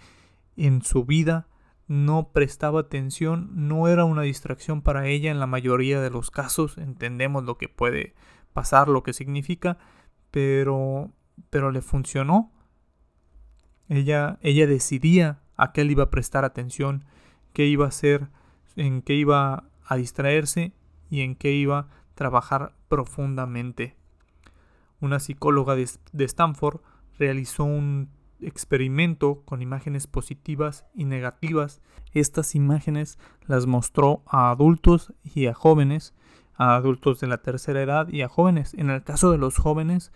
en 0.57 0.83
su 0.83 1.05
vida, 1.05 1.49
no 1.87 2.31
prestaba 2.33 2.81
atención, 2.81 3.51
no 3.69 3.89
era 3.89 4.05
una 4.05 4.23
distracción 4.23 4.83
para 4.83 5.07
ella 5.07 5.31
en 5.31 5.41
la 5.41 5.47
mayoría 5.47 6.01
de 6.01 6.11
los 6.11 6.31
casos, 6.31 6.79
entendemos 6.79 7.45
lo 7.45 7.59
que 7.59 7.69
puede 7.69 8.15
pasar, 8.53 8.89
lo 8.89 9.03
que 9.03 9.13
significa, 9.13 9.79
pero 10.31 11.11
pero 11.51 11.73
le 11.73 11.83
funcionó. 11.83 12.53
Ella 13.89 14.39
ella 14.43 14.67
decidía 14.67 15.41
a 15.57 15.73
qué 15.73 15.85
le 15.85 15.93
iba 15.93 16.05
a 16.05 16.11
prestar 16.11 16.45
atención, 16.45 17.05
qué 17.53 17.67
iba 17.67 17.85
a 17.85 17.89
hacer, 17.89 18.29
en 18.77 19.03
qué 19.03 19.15
iba 19.15 19.65
a 19.87 19.97
distraerse 19.97 20.73
y 21.11 21.21
en 21.21 21.37
qué 21.37 21.53
iba 21.53 21.79
a 21.79 21.89
trabajar 22.15 22.75
profundamente. 22.95 23.97
Una 25.01 25.19
psicóloga 25.19 25.75
de, 25.75 25.89
Stanford 26.25 26.81
realizó 27.19 27.65
un 27.65 28.09
experimento 28.41 29.43
con 29.45 29.63
imágenes 29.63 30.07
positivas 30.07 30.87
y 30.95 31.05
negativas. 31.05 31.83
Estas 32.13 32.55
imágenes 32.55 33.19
las 33.47 33.67
mostró 33.67 34.23
a 34.29 34.51
adultos 34.51 35.13
y 35.25 35.47
a 35.47 35.55
jóvenes, 35.55 36.15
a 36.55 36.77
adultos 36.77 37.19
de 37.19 37.27
la 37.27 37.39
tercera 37.39 37.83
edad 37.83 38.07
y 38.09 38.23
a 38.23 38.29
jóvenes. 38.29 38.75
En 38.75 38.91
el 38.91 39.03
caso 39.03 39.33
de 39.33 39.39
los 39.39 39.59
jóvenes, 39.59 40.13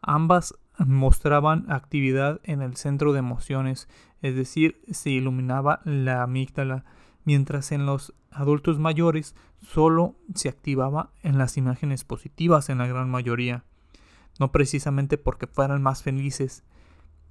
ambas 0.00 0.54
mostraban 0.78 1.66
actividad 1.68 2.40
en 2.44 2.62
el 2.62 2.76
centro 2.76 3.12
de 3.12 3.18
emociones, 3.18 3.88
es 4.22 4.36
decir, 4.36 4.80
se 4.92 5.10
iluminaba 5.10 5.80
la 5.84 6.22
amígdala, 6.22 6.84
mientras 7.30 7.70
en 7.70 7.86
los 7.86 8.12
adultos 8.32 8.80
mayores 8.80 9.36
solo 9.60 10.16
se 10.34 10.48
activaba 10.48 11.12
en 11.22 11.38
las 11.38 11.56
imágenes 11.56 12.02
positivas 12.02 12.68
en 12.70 12.78
la 12.78 12.88
gran 12.88 13.08
mayoría, 13.08 13.62
no 14.40 14.50
precisamente 14.50 15.16
porque 15.16 15.46
fueran 15.46 15.80
más 15.80 16.02
felices, 16.02 16.64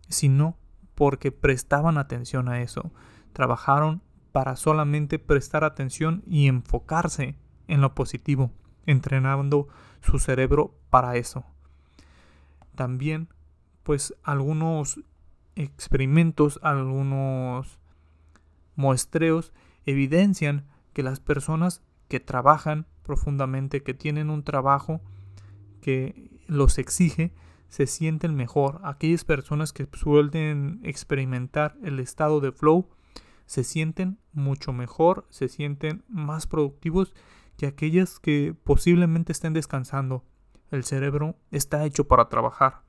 sino 0.08 0.56
porque 0.96 1.34
prestaban 1.34 1.98
atención 1.98 2.48
a 2.48 2.62
eso, 2.62 2.94
trabajaron 3.34 4.02
para 4.32 4.56
solamente 4.56 5.20
prestar 5.20 5.66
atención 5.66 6.24
y 6.26 6.48
enfocarse 6.48 7.36
en 7.68 7.82
lo 7.82 7.94
positivo, 7.94 8.54
entrenando 8.86 9.68
su 10.00 10.18
cerebro 10.18 10.78
para 10.90 11.18
eso. 11.18 11.44
También 12.76 13.28
pues 13.84 14.16
algunos 14.24 15.02
experimentos, 15.58 16.58
algunos 16.64 17.80
muestreos 18.78 19.52
evidencian 19.86 20.66
que 20.94 21.04
las 21.04 21.20
personas 21.20 21.82
que 22.08 22.20
trabajan 22.20 22.88
profundamente, 23.04 23.84
que 23.84 23.94
tienen 23.94 24.30
un 24.30 24.44
trabajo 24.44 25.02
que 25.82 26.30
los 26.48 26.78
exige, 26.78 27.34
se 27.70 27.88
sienten 27.88 28.36
mejor. 28.36 28.82
Aquellas 28.84 29.24
personas 29.24 29.74
que 29.74 29.88
suelen 29.94 30.80
experimentar 30.84 31.78
el 31.84 32.00
estado 32.00 32.40
de 32.40 32.52
flow 32.52 32.88
se 33.46 33.64
sienten 33.64 34.20
mucho 34.34 34.74
mejor, 34.74 35.26
se 35.30 35.48
sienten 35.48 36.04
más 36.08 36.46
productivos 36.48 37.14
que 37.58 37.68
aquellas 37.68 38.20
que 38.20 38.56
posiblemente 38.64 39.32
estén 39.32 39.54
descansando. 39.54 40.24
El 40.72 40.84
cerebro 40.84 41.36
está 41.52 41.86
hecho 41.86 42.08
para 42.08 42.30
trabajar. 42.30 42.82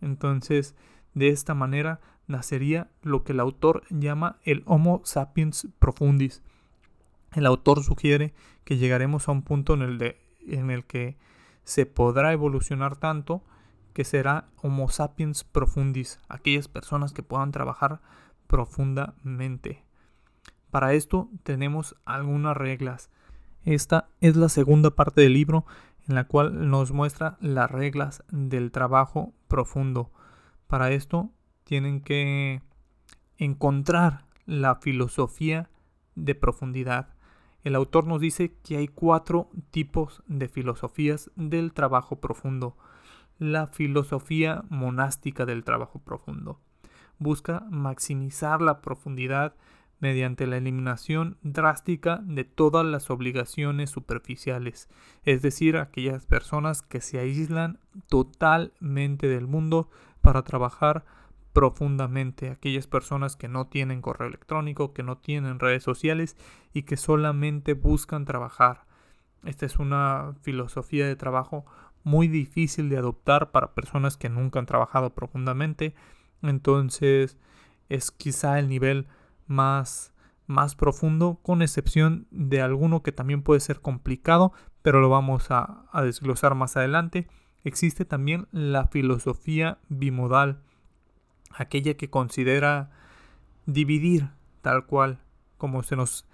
Entonces, 0.00 0.74
de 1.14 1.28
esta 1.28 1.54
manera 1.54 2.00
nacería 2.26 2.90
lo 3.02 3.24
que 3.24 3.32
el 3.32 3.40
autor 3.40 3.82
llama 3.90 4.38
el 4.44 4.62
Homo 4.66 5.02
sapiens 5.04 5.68
profundis. 5.78 6.42
El 7.32 7.46
autor 7.46 7.82
sugiere 7.82 8.34
que 8.64 8.76
llegaremos 8.76 9.28
a 9.28 9.32
un 9.32 9.42
punto 9.42 9.74
en 9.74 9.82
el, 9.82 9.98
de, 9.98 10.20
en 10.46 10.70
el 10.70 10.84
que 10.84 11.16
se 11.64 11.86
podrá 11.86 12.32
evolucionar 12.32 12.96
tanto 12.96 13.42
que 13.92 14.04
será 14.04 14.48
Homo 14.62 14.88
sapiens 14.88 15.44
profundis, 15.44 16.20
aquellas 16.28 16.68
personas 16.68 17.12
que 17.12 17.22
puedan 17.22 17.52
trabajar 17.52 18.00
profundamente. 18.46 19.84
Para 20.70 20.94
esto 20.94 21.28
tenemos 21.42 21.96
algunas 22.04 22.56
reglas. 22.56 23.10
Esta 23.64 24.08
es 24.20 24.36
la 24.36 24.48
segunda 24.48 24.90
parte 24.90 25.20
del 25.20 25.34
libro 25.34 25.66
en 26.08 26.14
la 26.14 26.24
cual 26.24 26.70
nos 26.70 26.92
muestra 26.92 27.36
las 27.40 27.70
reglas 27.70 28.24
del 28.30 28.72
trabajo 28.72 29.32
profundo. 29.48 30.10
Para 30.72 30.90
esto 30.90 31.28
tienen 31.64 32.00
que 32.00 32.62
encontrar 33.36 34.24
la 34.46 34.76
filosofía 34.76 35.68
de 36.14 36.34
profundidad. 36.34 37.10
El 37.62 37.74
autor 37.74 38.06
nos 38.06 38.22
dice 38.22 38.54
que 38.64 38.78
hay 38.78 38.88
cuatro 38.88 39.50
tipos 39.70 40.22
de 40.28 40.48
filosofías 40.48 41.30
del 41.36 41.74
trabajo 41.74 42.20
profundo. 42.20 42.78
La 43.38 43.66
filosofía 43.66 44.64
monástica 44.70 45.44
del 45.44 45.62
trabajo 45.62 45.98
profundo 45.98 46.58
busca 47.18 47.66
maximizar 47.68 48.62
la 48.62 48.80
profundidad 48.80 49.54
mediante 50.00 50.46
la 50.46 50.56
eliminación 50.56 51.36
drástica 51.42 52.22
de 52.24 52.44
todas 52.44 52.84
las 52.86 53.10
obligaciones 53.10 53.90
superficiales, 53.90 54.88
es 55.24 55.42
decir, 55.42 55.76
aquellas 55.76 56.24
personas 56.24 56.80
que 56.80 57.02
se 57.02 57.18
aíslan 57.20 57.78
totalmente 58.08 59.28
del 59.28 59.46
mundo 59.46 59.90
para 60.22 60.42
trabajar 60.42 61.04
profundamente, 61.52 62.50
aquellas 62.50 62.86
personas 62.86 63.36
que 63.36 63.48
no 63.48 63.66
tienen 63.66 64.00
correo 64.00 64.28
electrónico, 64.28 64.94
que 64.94 65.02
no 65.02 65.18
tienen 65.18 65.58
redes 65.58 65.82
sociales 65.82 66.36
y 66.72 66.82
que 66.82 66.96
solamente 66.96 67.74
buscan 67.74 68.24
trabajar. 68.24 68.86
Esta 69.44 69.66
es 69.66 69.76
una 69.78 70.34
filosofía 70.40 71.06
de 71.06 71.16
trabajo 71.16 71.66
muy 72.04 72.28
difícil 72.28 72.88
de 72.88 72.98
adoptar 72.98 73.50
para 73.50 73.74
personas 73.74 74.16
que 74.16 74.28
nunca 74.28 74.58
han 74.58 74.66
trabajado 74.66 75.10
profundamente, 75.10 75.94
entonces 76.42 77.38
es 77.88 78.10
quizá 78.10 78.58
el 78.58 78.68
nivel 78.68 79.06
más, 79.46 80.14
más 80.46 80.74
profundo, 80.74 81.38
con 81.42 81.62
excepción 81.62 82.26
de 82.30 82.62
alguno 82.62 83.02
que 83.02 83.12
también 83.12 83.42
puede 83.42 83.60
ser 83.60 83.80
complicado, 83.80 84.52
pero 84.80 85.00
lo 85.00 85.10
vamos 85.10 85.50
a, 85.50 85.84
a 85.92 86.02
desglosar 86.02 86.54
más 86.54 86.76
adelante. 86.76 87.28
Existe 87.64 88.04
también 88.04 88.48
la 88.50 88.86
filosofía 88.86 89.78
bimodal, 89.88 90.62
aquella 91.50 91.94
que 91.94 92.10
considera 92.10 92.90
dividir 93.66 94.30
tal 94.62 94.86
cual 94.86 95.20
como 95.58 95.82
se 95.82 95.96
nos 95.96 96.26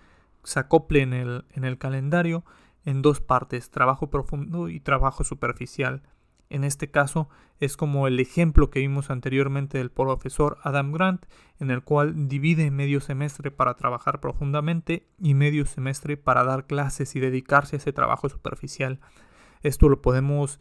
acople 0.54 1.02
en 1.02 1.12
el, 1.12 1.44
en 1.52 1.64
el 1.64 1.76
calendario 1.78 2.44
en 2.84 3.02
dos 3.02 3.20
partes, 3.20 3.70
trabajo 3.70 4.08
profundo 4.08 4.70
y 4.70 4.80
trabajo 4.80 5.22
superficial. 5.22 6.02
En 6.48 6.64
este 6.64 6.90
caso 6.90 7.28
es 7.60 7.76
como 7.76 8.06
el 8.06 8.18
ejemplo 8.18 8.70
que 8.70 8.80
vimos 8.80 9.10
anteriormente 9.10 9.76
del 9.76 9.90
profesor 9.90 10.56
Adam 10.62 10.92
Grant, 10.92 11.26
en 11.60 11.70
el 11.70 11.82
cual 11.82 12.28
divide 12.28 12.70
medio 12.70 13.02
semestre 13.02 13.50
para 13.50 13.74
trabajar 13.74 14.20
profundamente 14.20 15.06
y 15.18 15.34
medio 15.34 15.66
semestre 15.66 16.16
para 16.16 16.44
dar 16.44 16.66
clases 16.66 17.14
y 17.14 17.20
dedicarse 17.20 17.76
a 17.76 17.78
ese 17.78 17.92
trabajo 17.92 18.30
superficial. 18.30 19.00
Esto 19.62 19.90
lo 19.90 20.00
podemos 20.00 20.58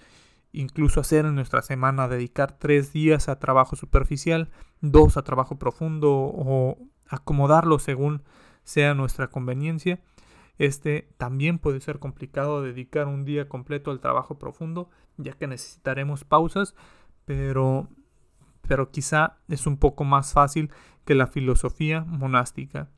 incluso 0.58 1.00
hacer 1.00 1.26
en 1.26 1.36
nuestra 1.36 1.62
semana, 1.62 2.08
dedicar 2.08 2.58
tres 2.58 2.91
días 2.91 3.30
a 3.30 3.39
trabajo 3.39 3.76
superficial, 3.76 4.50
dos 4.82 5.15
a 5.15 5.22
trabajo 5.22 5.60
profundo 5.60 6.12
o 6.12 6.78
acomodarlo 7.08 7.80
según 7.80 8.24
sea 8.63 8.93
nuestra 8.96 9.28
conveniencia. 9.28 10.02
Este 10.58 11.08
también 11.17 11.60
puede 11.60 11.80
ser 11.80 12.00
complicado 12.00 12.63
dedicar 12.63 13.08
un 13.08 13.24
día 13.24 13.48
completo 13.48 13.91
al 13.91 14.00
trabajo 14.00 14.39
profundo, 14.39 14.89
ya 15.17 15.34
que 15.34 15.46
necesitaremos 15.46 16.24
pausas, 16.24 16.74
pero, 17.26 17.88
pero 18.67 18.89
quizá 18.89 19.38
es 19.48 19.67
un 19.67 19.78
poco 19.78 20.04
más 20.04 20.34
fácil 20.34 20.72
que 21.06 21.13
la 21.13 21.28
filosofía 21.28 22.02
monástica. 22.02 22.89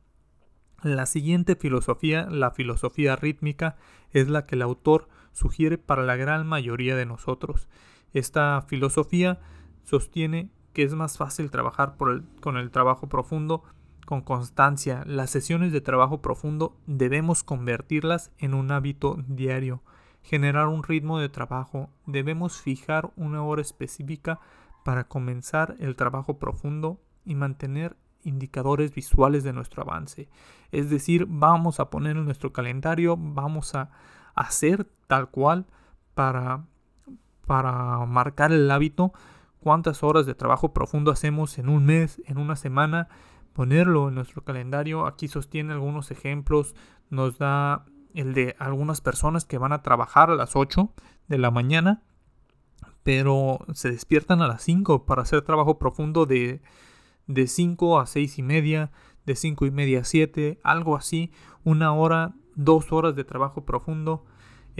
La 0.82 1.04
siguiente 1.04 1.56
filosofía, 1.56 2.26
la 2.30 2.52
filosofía 2.52 3.16
rítmica, 3.16 3.76
es 4.12 4.28
la 4.28 4.46
que 4.46 4.54
el 4.54 4.62
autor 4.62 5.08
sugiere 5.32 5.78
para 5.78 6.02
la 6.02 6.16
gran 6.16 6.46
mayoría 6.46 6.96
de 6.96 7.06
nosotros. 7.06 7.68
Esta 8.12 8.62
filosofía 8.62 9.40
sostiene 9.84 10.50
que 10.72 10.82
es 10.82 10.94
más 10.94 11.18
fácil 11.18 11.50
trabajar 11.50 11.96
con 12.40 12.56
el 12.56 12.70
trabajo 12.70 13.08
profundo 13.08 13.62
con 14.10 14.22
constancia. 14.22 15.04
Las 15.06 15.30
sesiones 15.30 15.72
de 15.72 15.80
trabajo 15.80 16.20
profundo 16.20 16.76
debemos 16.88 17.44
convertirlas 17.44 18.32
en 18.38 18.54
un 18.54 18.72
hábito 18.72 19.18
diario, 19.28 19.82
generar 20.22 20.66
un 20.66 20.82
ritmo 20.82 21.20
de 21.20 21.28
trabajo. 21.28 21.90
Debemos 22.06 22.60
fijar 22.60 23.12
una 23.14 23.44
hora 23.44 23.62
específica 23.62 24.40
para 24.84 25.04
comenzar 25.04 25.76
el 25.78 25.94
trabajo 25.94 26.40
profundo 26.40 27.00
y 27.24 27.36
mantener 27.36 27.96
indicadores 28.24 28.92
visuales 28.92 29.44
de 29.44 29.52
nuestro 29.52 29.82
avance. 29.82 30.28
Es 30.72 30.90
decir, 30.90 31.26
vamos 31.28 31.78
a 31.78 31.88
poner 31.88 32.16
en 32.16 32.24
nuestro 32.24 32.52
calendario, 32.52 33.16
vamos 33.16 33.76
a 33.76 33.90
hacer 34.40 34.86
tal 35.06 35.30
cual 35.30 35.66
para, 36.14 36.64
para 37.46 38.04
marcar 38.06 38.52
el 38.52 38.70
hábito. 38.70 39.12
Cuántas 39.60 40.02
horas 40.02 40.24
de 40.24 40.34
trabajo 40.34 40.72
profundo 40.72 41.10
hacemos 41.10 41.58
en 41.58 41.68
un 41.68 41.84
mes, 41.84 42.22
en 42.24 42.38
una 42.38 42.56
semana, 42.56 43.08
ponerlo 43.52 44.08
en 44.08 44.14
nuestro 44.14 44.42
calendario. 44.42 45.06
Aquí 45.06 45.28
sostiene 45.28 45.74
algunos 45.74 46.10
ejemplos, 46.10 46.74
nos 47.10 47.38
da 47.38 47.84
el 48.14 48.32
de 48.32 48.56
algunas 48.58 49.00
personas 49.00 49.44
que 49.44 49.58
van 49.58 49.72
a 49.72 49.82
trabajar 49.82 50.30
a 50.30 50.34
las 50.34 50.56
8 50.56 50.90
de 51.28 51.38
la 51.38 51.50
mañana, 51.50 52.02
pero 53.02 53.58
se 53.74 53.90
despiertan 53.90 54.40
a 54.40 54.48
las 54.48 54.62
5 54.62 55.04
para 55.04 55.22
hacer 55.22 55.42
trabajo 55.42 55.78
profundo 55.78 56.24
de, 56.24 56.62
de 57.26 57.46
5 57.46 58.00
a 58.00 58.06
6 58.06 58.38
y 58.38 58.42
media, 58.42 58.90
de 59.26 59.36
5 59.36 59.66
y 59.66 59.70
media 59.70 60.00
a 60.00 60.04
7, 60.04 60.58
algo 60.62 60.96
así, 60.96 61.30
una 61.62 61.92
hora, 61.92 62.34
dos 62.54 62.90
horas 62.92 63.14
de 63.14 63.24
trabajo 63.24 63.64
profundo 63.66 64.24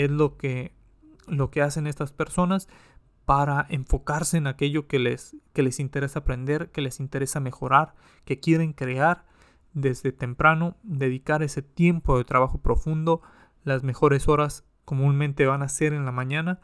es 0.04 0.10
lo 0.10 0.36
que, 0.36 0.72
lo 1.26 1.50
que 1.50 1.62
hacen 1.62 1.86
estas 1.86 2.12
personas 2.12 2.68
para 3.24 3.66
enfocarse 3.68 4.36
en 4.36 4.46
aquello 4.46 4.86
que 4.86 4.98
les, 4.98 5.36
que 5.52 5.62
les 5.62 5.78
interesa 5.78 6.20
aprender, 6.20 6.70
que 6.70 6.80
les 6.80 6.98
interesa 7.00 7.38
mejorar, 7.38 7.94
que 8.24 8.40
quieren 8.40 8.72
crear 8.72 9.24
desde 9.72 10.10
temprano, 10.10 10.76
dedicar 10.82 11.42
ese 11.42 11.62
tiempo 11.62 12.18
de 12.18 12.24
trabajo 12.24 12.58
profundo, 12.58 13.22
las 13.62 13.84
mejores 13.84 14.28
horas 14.28 14.64
comúnmente 14.84 15.46
van 15.46 15.62
a 15.62 15.68
ser 15.68 15.92
en 15.92 16.04
la 16.04 16.12
mañana 16.12 16.60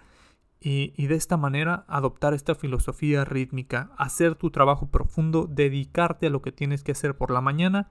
y, 0.59 0.93
y, 0.97 1.07
de 1.07 1.15
esta 1.15 1.37
manera 1.37 1.85
adoptar 1.87 2.35
esta 2.35 2.55
filosofía 2.55 3.25
rítmica, 3.25 3.91
hacer 3.97 4.35
tu 4.35 4.51
trabajo 4.51 4.91
profundo, 4.91 5.47
dedicarte 5.49 6.27
a 6.27 6.31
lo 6.31 6.43
que 6.43 6.51
tienes 6.51 6.83
que 6.83 6.93
hacer 6.93 7.17
por 7.17 7.31
la 7.31 7.43
mañana 7.43 7.91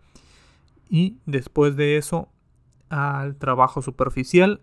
y 0.89 1.19
después 1.25 1.75
de 1.77 1.95
eso 1.97 2.29
al 2.89 3.38
trabajo 3.38 3.81
superficial 3.81 4.62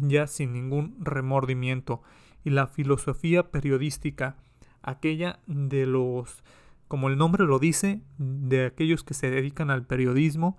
ya 0.00 0.26
sin 0.26 0.52
ningún 0.52 0.96
remordimiento 1.00 2.02
y 2.44 2.50
la 2.50 2.66
filosofía 2.66 3.50
periodística, 3.50 4.36
aquella 4.82 5.40
de 5.46 5.86
los, 5.86 6.42
como 6.88 7.08
el 7.08 7.16
nombre 7.16 7.44
lo 7.44 7.58
dice, 7.58 8.00
de 8.18 8.66
aquellos 8.66 9.04
que 9.04 9.14
se 9.14 9.30
dedican 9.30 9.70
al 9.70 9.86
periodismo, 9.86 10.56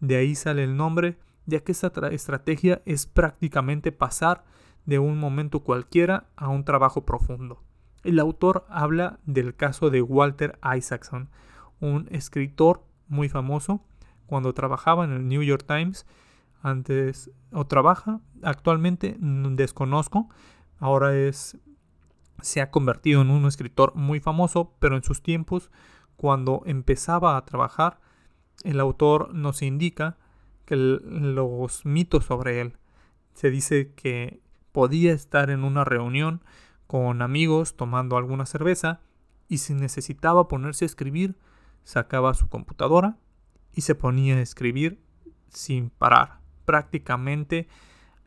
de 0.00 0.16
ahí 0.16 0.34
sale 0.34 0.64
el 0.64 0.76
nombre, 0.76 1.18
ya 1.46 1.60
que 1.60 1.72
esa 1.72 1.92
estrategia 2.10 2.82
es 2.86 3.06
prácticamente 3.06 3.92
pasar 3.92 4.44
de 4.86 4.98
un 4.98 5.18
momento 5.18 5.60
cualquiera 5.60 6.28
a 6.36 6.48
un 6.48 6.64
trabajo 6.64 7.04
profundo. 7.04 7.62
El 8.02 8.18
autor 8.18 8.66
habla 8.68 9.18
del 9.24 9.56
caso 9.56 9.90
de 9.90 10.02
Walter 10.02 10.58
Isaacson, 10.76 11.30
un 11.80 12.06
escritor 12.10 12.84
muy 13.08 13.28
famoso, 13.28 13.82
cuando 14.26 14.54
trabajaba 14.54 15.04
en 15.04 15.12
el 15.12 15.28
New 15.28 15.42
York 15.42 15.64
Times, 15.66 16.06
antes 16.64 17.30
o 17.52 17.66
trabaja, 17.66 18.20
actualmente 18.42 19.16
desconozco, 19.20 20.28
Ahora 20.80 21.16
es 21.16 21.56
se 22.42 22.60
ha 22.60 22.70
convertido 22.70 23.22
en 23.22 23.30
un 23.30 23.46
escritor 23.46 23.94
muy 23.94 24.20
famoso, 24.20 24.74
pero 24.78 24.96
en 24.96 25.02
sus 25.02 25.22
tiempos, 25.22 25.70
cuando 26.16 26.62
empezaba 26.66 27.36
a 27.36 27.44
trabajar, 27.44 28.00
el 28.64 28.80
autor 28.80 29.32
nos 29.32 29.62
indica 29.62 30.18
que 30.66 30.76
los 30.76 31.86
mitos 31.86 32.26
sobre 32.26 32.60
él. 32.60 32.76
Se 33.34 33.50
dice 33.50 33.92
que 33.94 34.42
podía 34.72 35.12
estar 35.12 35.50
en 35.50 35.64
una 35.64 35.84
reunión 35.84 36.42
con 36.86 37.22
amigos 37.22 37.76
tomando 37.76 38.16
alguna 38.16 38.46
cerveza 38.46 39.00
y 39.48 39.58
si 39.58 39.74
necesitaba 39.74 40.48
ponerse 40.48 40.84
a 40.84 40.86
escribir, 40.86 41.36
sacaba 41.82 42.34
su 42.34 42.48
computadora 42.48 43.16
y 43.72 43.82
se 43.82 43.94
ponía 43.94 44.36
a 44.36 44.40
escribir 44.40 45.00
sin 45.48 45.90
parar, 45.90 46.40
prácticamente 46.64 47.68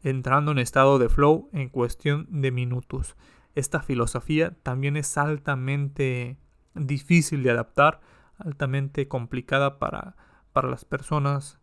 entrando 0.03 0.51
en 0.51 0.59
estado 0.59 0.99
de 0.99 1.09
flow 1.09 1.49
en 1.53 1.69
cuestión 1.69 2.27
de 2.29 2.51
minutos. 2.51 3.15
Esta 3.55 3.81
filosofía 3.81 4.55
también 4.63 4.97
es 4.97 5.17
altamente 5.17 6.37
difícil 6.75 7.43
de 7.43 7.51
adaptar, 7.51 8.01
altamente 8.37 9.07
complicada 9.07 9.79
para, 9.79 10.15
para 10.53 10.69
las 10.69 10.85
personas 10.85 11.59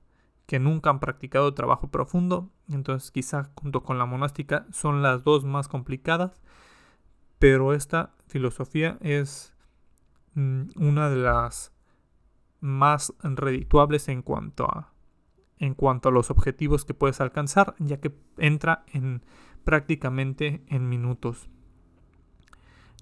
que 0.47 0.59
nunca 0.59 0.91
han 0.91 1.01
practicado 1.01 1.55
trabajo 1.55 1.89
profundo. 1.91 2.51
Entonces 2.69 3.11
quizá 3.11 3.51
junto 3.55 3.83
con 3.83 3.99
la 3.99 4.07
monástica 4.07 4.67
son 4.73 5.03
las 5.03 5.23
dos 5.25 5.45
más 5.45 5.69
complicadas. 5.69 6.43
Pero 7.39 7.75
esta 7.75 8.15
filosofía 8.27 8.99
es 9.01 9.55
mm, 10.35 10.71
una 10.77 11.11
de 11.11 11.17
las 11.17 11.73
más 12.61 13.13
redituables 13.23 14.09
en 14.09 14.23
cuanto 14.23 14.65
a 14.65 14.94
en 15.59 15.75
cuanto 15.75 16.09
a 16.09 16.13
los 16.13 16.31
objetivos 16.31 16.85
que 16.85 16.95
puedes 16.95 17.21
alcanzar, 17.21 17.75
ya 17.79 18.01
que 18.01 18.13
entra 18.39 18.85
en 18.93 19.23
prácticamente 19.65 20.63
en 20.69 20.89
minutos. 20.89 21.49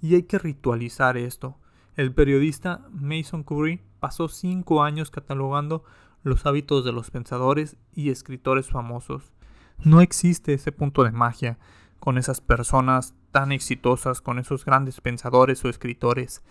Y 0.00 0.14
hay 0.14 0.24
que 0.24 0.38
ritualizar 0.38 1.16
esto. 1.16 1.58
El 1.96 2.12
periodista 2.12 2.86
Mason 2.90 3.42
Curry 3.44 3.80
pasó 4.00 4.28
cinco 4.28 4.82
años 4.82 5.10
catalogando 5.10 5.84
los 6.22 6.46
hábitos 6.46 6.84
de 6.84 6.92
los 6.92 7.10
pensadores 7.10 7.76
y 7.92 8.10
escritores 8.10 8.68
famosos. 8.68 9.32
No 9.78 10.00
existe 10.00 10.54
ese 10.54 10.72
punto 10.72 11.04
de 11.04 11.12
magia 11.12 11.58
con 11.98 12.18
esas 12.18 12.40
personas 12.40 13.14
tan 13.30 13.52
exitosas, 13.52 14.20
con 14.20 14.38
esos 14.38 14.64
grandes 14.64 15.00
pensadores 15.00 15.64
o 15.64 15.68
escritores. 15.68 16.42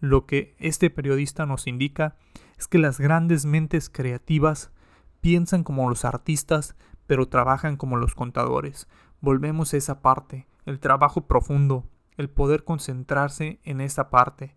Lo 0.00 0.26
que 0.26 0.54
este 0.58 0.90
periodista 0.90 1.46
nos 1.46 1.66
indica 1.66 2.16
es 2.58 2.66
que 2.68 2.78
las 2.78 2.98
grandes 2.98 3.44
mentes 3.44 3.90
creativas 3.90 4.70
piensan 5.20 5.64
como 5.64 5.88
los 5.88 6.04
artistas, 6.04 6.76
pero 7.06 7.28
trabajan 7.28 7.76
como 7.76 7.96
los 7.96 8.14
contadores. 8.14 8.88
Volvemos 9.20 9.74
a 9.74 9.76
esa 9.76 10.00
parte, 10.00 10.46
el 10.64 10.80
trabajo 10.80 11.26
profundo, 11.26 11.84
el 12.16 12.30
poder 12.30 12.64
concentrarse 12.64 13.60
en 13.64 13.80
esa 13.80 14.10
parte. 14.10 14.54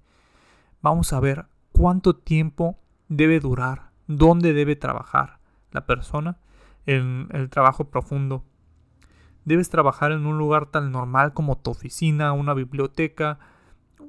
Vamos 0.82 1.14
a 1.14 1.20
ver 1.20 1.48
cuánto 1.72 2.16
tiempo 2.16 2.78
debe 3.08 3.40
durar 3.40 3.92
dónde 4.08 4.54
debe 4.54 4.76
trabajar 4.76 5.40
la 5.72 5.86
persona 5.86 6.38
en 6.86 7.28
el 7.32 7.50
trabajo 7.50 7.90
profundo. 7.90 8.44
Debes 9.46 9.70
trabajar 9.70 10.12
en 10.12 10.26
un 10.26 10.38
lugar 10.38 10.68
tan 10.68 10.92
normal 10.92 11.34
como 11.34 11.58
tu 11.58 11.72
oficina, 11.72 12.34
una 12.34 12.54
biblioteca, 12.54 13.40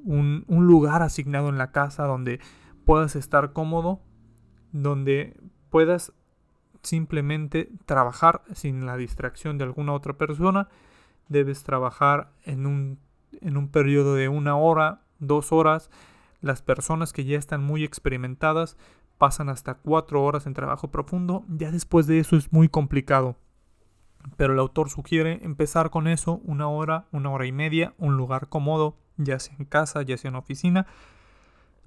un, 0.03 0.45
un 0.47 0.67
lugar 0.67 1.01
asignado 1.01 1.49
en 1.49 1.57
la 1.57 1.71
casa 1.71 2.05
donde 2.05 2.39
puedas 2.85 3.15
estar 3.15 3.51
cómodo, 3.51 4.01
donde 4.71 5.35
puedas 5.69 6.13
simplemente 6.85 7.69
trabajar 7.85 8.41
sin 8.53 8.85
la 8.85 8.97
distracción 8.97 9.57
de 9.57 9.65
alguna 9.65 9.93
otra 9.93 10.13
persona. 10.13 10.69
Debes 11.27 11.63
trabajar 11.63 12.31
en 12.43 12.65
un, 12.65 12.99
en 13.41 13.57
un 13.57 13.69
periodo 13.69 14.15
de 14.15 14.29
una 14.29 14.55
hora, 14.55 15.01
dos 15.19 15.51
horas. 15.51 15.89
Las 16.41 16.61
personas 16.61 17.13
que 17.13 17.25
ya 17.25 17.37
están 17.37 17.63
muy 17.63 17.83
experimentadas 17.83 18.77
pasan 19.17 19.49
hasta 19.49 19.75
cuatro 19.75 20.23
horas 20.23 20.45
en 20.45 20.53
trabajo 20.53 20.89
profundo, 20.89 21.45
ya 21.47 21.71
después 21.71 22.07
de 22.07 22.19
eso 22.19 22.35
es 22.35 22.51
muy 22.51 22.69
complicado. 22.69 23.35
Pero 24.37 24.53
el 24.53 24.59
autor 24.59 24.89
sugiere 24.89 25.39
empezar 25.43 25.89
con 25.89 26.07
eso, 26.07 26.41
una 26.43 26.67
hora, 26.67 27.05
una 27.11 27.29
hora 27.29 27.45
y 27.45 27.51
media, 27.51 27.93
un 27.97 28.17
lugar 28.17 28.49
cómodo, 28.49 28.97
ya 29.17 29.39
sea 29.39 29.55
en 29.57 29.65
casa, 29.65 30.01
ya 30.01 30.17
sea 30.17 30.29
en 30.29 30.35
oficina, 30.35 30.87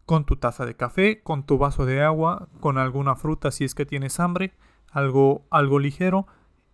con 0.07 0.25
tu 0.25 0.37
taza 0.37 0.65
de 0.65 0.75
café, 0.75 1.23
con 1.23 1.45
tu 1.45 1.59
vaso 1.59 1.85
de 1.85 2.03
agua, 2.03 2.49
con 2.61 2.79
alguna 2.79 3.17
fruta 3.17 3.51
si 3.51 3.65
es 3.65 3.75
que 3.75 3.85
tienes 3.85 4.21
hambre, 4.21 4.55
algo, 4.91 5.47
algo 5.51 5.79
ligero, 5.79 6.27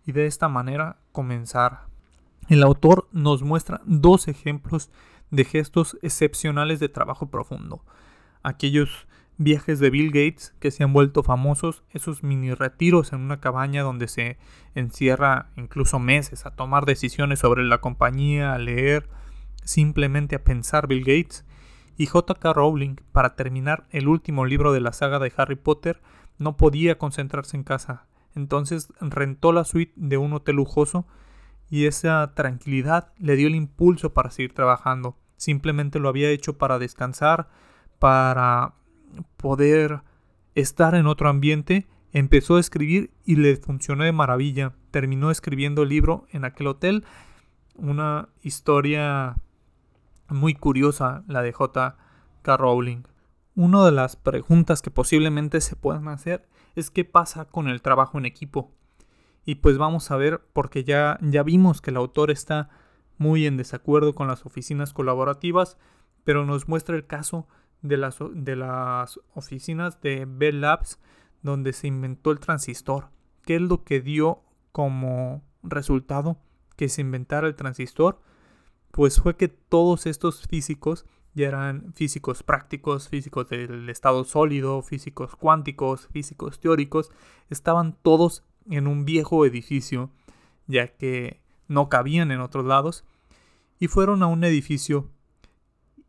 y 0.05 0.11
de 0.11 0.27
esta 0.27 0.47
manera 0.49 0.97
comenzar. 1.11 1.87
El 2.47 2.63
autor 2.63 3.07
nos 3.11 3.41
muestra 3.41 3.81
dos 3.85 4.27
ejemplos 4.27 4.91
de 5.31 5.45
gestos 5.45 5.97
excepcionales 6.01 6.79
de 6.79 6.89
trabajo 6.89 7.29
profundo. 7.29 7.83
Aquellos 8.43 9.07
viajes 9.37 9.79
de 9.79 9.89
Bill 9.89 10.07
Gates 10.07 10.53
que 10.59 10.71
se 10.71 10.83
han 10.83 10.93
vuelto 10.93 11.23
famosos, 11.23 11.83
esos 11.89 12.23
mini 12.23 12.53
retiros 12.53 13.11
en 13.11 13.21
una 13.21 13.41
cabaña 13.41 13.83
donde 13.83 14.07
se 14.07 14.37
encierra 14.75 15.49
incluso 15.57 15.99
meses 15.99 16.45
a 16.45 16.51
tomar 16.51 16.85
decisiones 16.85 17.39
sobre 17.39 17.63
la 17.63 17.79
compañía, 17.79 18.53
a 18.53 18.59
leer, 18.59 19.09
simplemente 19.63 20.35
a 20.35 20.43
pensar 20.43 20.87
Bill 20.87 21.03
Gates. 21.03 21.45
Y 21.97 22.07
JK 22.07 22.43
Rowling, 22.53 22.97
para 23.13 23.35
terminar 23.35 23.87
el 23.89 24.09
último 24.09 24.45
libro 24.45 24.73
de 24.73 24.81
la 24.81 24.91
saga 24.91 25.17
de 25.17 25.31
Harry 25.37 25.55
Potter, 25.55 26.01
no 26.37 26.57
podía 26.57 26.97
concentrarse 26.97 27.57
en 27.57 27.63
casa. 27.63 28.07
Entonces 28.35 28.89
rentó 28.99 29.51
la 29.51 29.63
suite 29.63 29.93
de 29.95 30.17
un 30.17 30.33
hotel 30.33 30.57
lujoso 30.57 31.05
y 31.69 31.85
esa 31.85 32.33
tranquilidad 32.35 33.13
le 33.17 33.35
dio 33.35 33.47
el 33.47 33.55
impulso 33.55 34.13
para 34.13 34.31
seguir 34.31 34.53
trabajando. 34.53 35.17
Simplemente 35.37 35.99
lo 35.99 36.09
había 36.09 36.29
hecho 36.29 36.57
para 36.57 36.79
descansar, 36.79 37.49
para 37.99 38.73
poder 39.37 40.01
estar 40.53 40.95
en 40.95 41.07
otro 41.07 41.29
ambiente, 41.29 41.87
empezó 42.11 42.55
a 42.55 42.59
escribir 42.59 43.11
y 43.25 43.35
le 43.35 43.55
funcionó 43.57 44.03
de 44.03 44.11
maravilla. 44.11 44.73
Terminó 44.91 45.31
escribiendo 45.31 45.83
el 45.83 45.89
libro 45.89 46.25
en 46.31 46.45
aquel 46.45 46.67
hotel. 46.67 47.03
Una 47.75 48.29
historia 48.41 49.35
muy 50.29 50.55
curiosa, 50.55 51.23
la 51.27 51.41
de 51.41 51.51
J.K. 51.51 52.57
Rowling. 52.57 53.03
Una 53.55 53.85
de 53.85 53.91
las 53.93 54.17
preguntas 54.17 54.81
que 54.81 54.91
posiblemente 54.91 55.61
se 55.61 55.77
puedan 55.77 56.09
hacer 56.09 56.45
es 56.75 56.91
qué 56.91 57.05
pasa 57.05 57.45
con 57.45 57.69
el 57.69 57.81
trabajo 57.81 58.17
en 58.17 58.25
equipo. 58.25 58.73
Y 59.45 59.55
pues 59.55 59.77
vamos 59.77 60.11
a 60.11 60.17
ver, 60.17 60.41
porque 60.51 60.83
ya, 60.83 61.17
ya 61.21 61.41
vimos 61.41 61.81
que 61.81 61.91
el 61.91 61.97
autor 61.97 62.31
está 62.31 62.69
muy 63.17 63.45
en 63.45 63.55
desacuerdo 63.55 64.13
con 64.13 64.27
las 64.27 64.45
oficinas 64.45 64.91
colaborativas, 64.91 65.77
pero 66.25 66.45
nos 66.45 66.67
muestra 66.67 66.97
el 66.97 67.07
caso 67.07 67.47
de 67.81 67.95
las, 67.95 68.17
de 68.33 68.57
las 68.57 69.21
oficinas 69.33 70.01
de 70.01 70.25
Bell 70.27 70.59
Labs 70.59 70.99
donde 71.41 71.71
se 71.71 71.87
inventó 71.87 72.31
el 72.31 72.39
transistor. 72.39 73.09
¿Qué 73.43 73.55
es 73.55 73.61
lo 73.61 73.85
que 73.85 74.01
dio 74.01 74.43
como 74.73 75.43
resultado 75.63 76.37
que 76.75 76.89
se 76.89 77.01
inventara 77.01 77.47
el 77.47 77.55
transistor? 77.55 78.19
Pues 78.91 79.21
fue 79.21 79.37
que 79.37 79.47
todos 79.47 80.07
estos 80.07 80.45
físicos 80.47 81.05
ya 81.35 81.47
eran 81.47 81.93
físicos 81.93 82.41
prácticos, 82.43 83.09
físicos 83.09 83.49
del 83.49 83.89
estado 83.89 84.23
sólido, 84.23 84.81
físicos 84.81 85.35
cuánticos, 85.35 86.07
físicos 86.07 86.59
teóricos, 86.59 87.11
estaban 87.49 87.95
todos 88.01 88.43
en 88.69 88.87
un 88.87 89.05
viejo 89.05 89.45
edificio, 89.45 90.09
ya 90.65 90.87
que 90.87 91.41
no 91.67 91.89
cabían 91.89 92.31
en 92.31 92.39
otros 92.39 92.65
lados, 92.65 93.03
y 93.79 93.87
fueron 93.87 94.23
a 94.23 94.27
un 94.27 94.43
edificio 94.43 95.09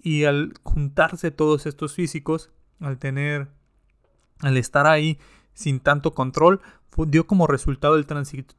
y 0.01 0.25
al 0.25 0.55
juntarse 0.62 1.33
todos 1.33 1.67
estos 1.67 1.95
físicos, 1.95 2.53
al 2.79 2.99
tener, 2.99 3.49
al 4.39 4.57
estar 4.57 4.87
ahí 4.87 5.19
sin 5.53 5.81
tanto 5.81 6.15
control, 6.15 6.61
dio 7.05 7.27
como 7.27 7.47
resultado 7.47 7.97
el, 7.97 8.07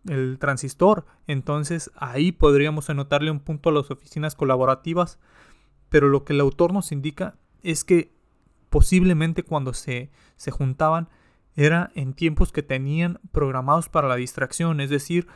el 0.09 0.37
transistor. 0.39 1.05
Entonces 1.25 1.91
ahí 1.95 2.31
podríamos 2.31 2.89
anotarle 2.89 3.31
un 3.31 3.39
punto 3.39 3.69
a 3.69 3.71
las 3.73 3.89
oficinas 3.89 4.35
colaborativas. 4.35 5.19
Pero 5.89 6.09
lo 6.09 6.23
que 6.23 6.33
el 6.33 6.41
autor 6.41 6.73
nos 6.73 6.91
indica 6.91 7.35
es 7.63 7.83
que 7.83 8.13
posiblemente 8.69 9.43
cuando 9.43 9.73
se, 9.73 10.11
se 10.35 10.51
juntaban 10.51 11.09
era 11.55 11.91
en 11.95 12.13
tiempos 12.13 12.51
que 12.51 12.63
tenían 12.63 13.19
programados 13.31 13.89
para 13.89 14.07
la 14.07 14.15
distracción, 14.15 14.79
es 14.79 14.89
decir, 14.89 15.27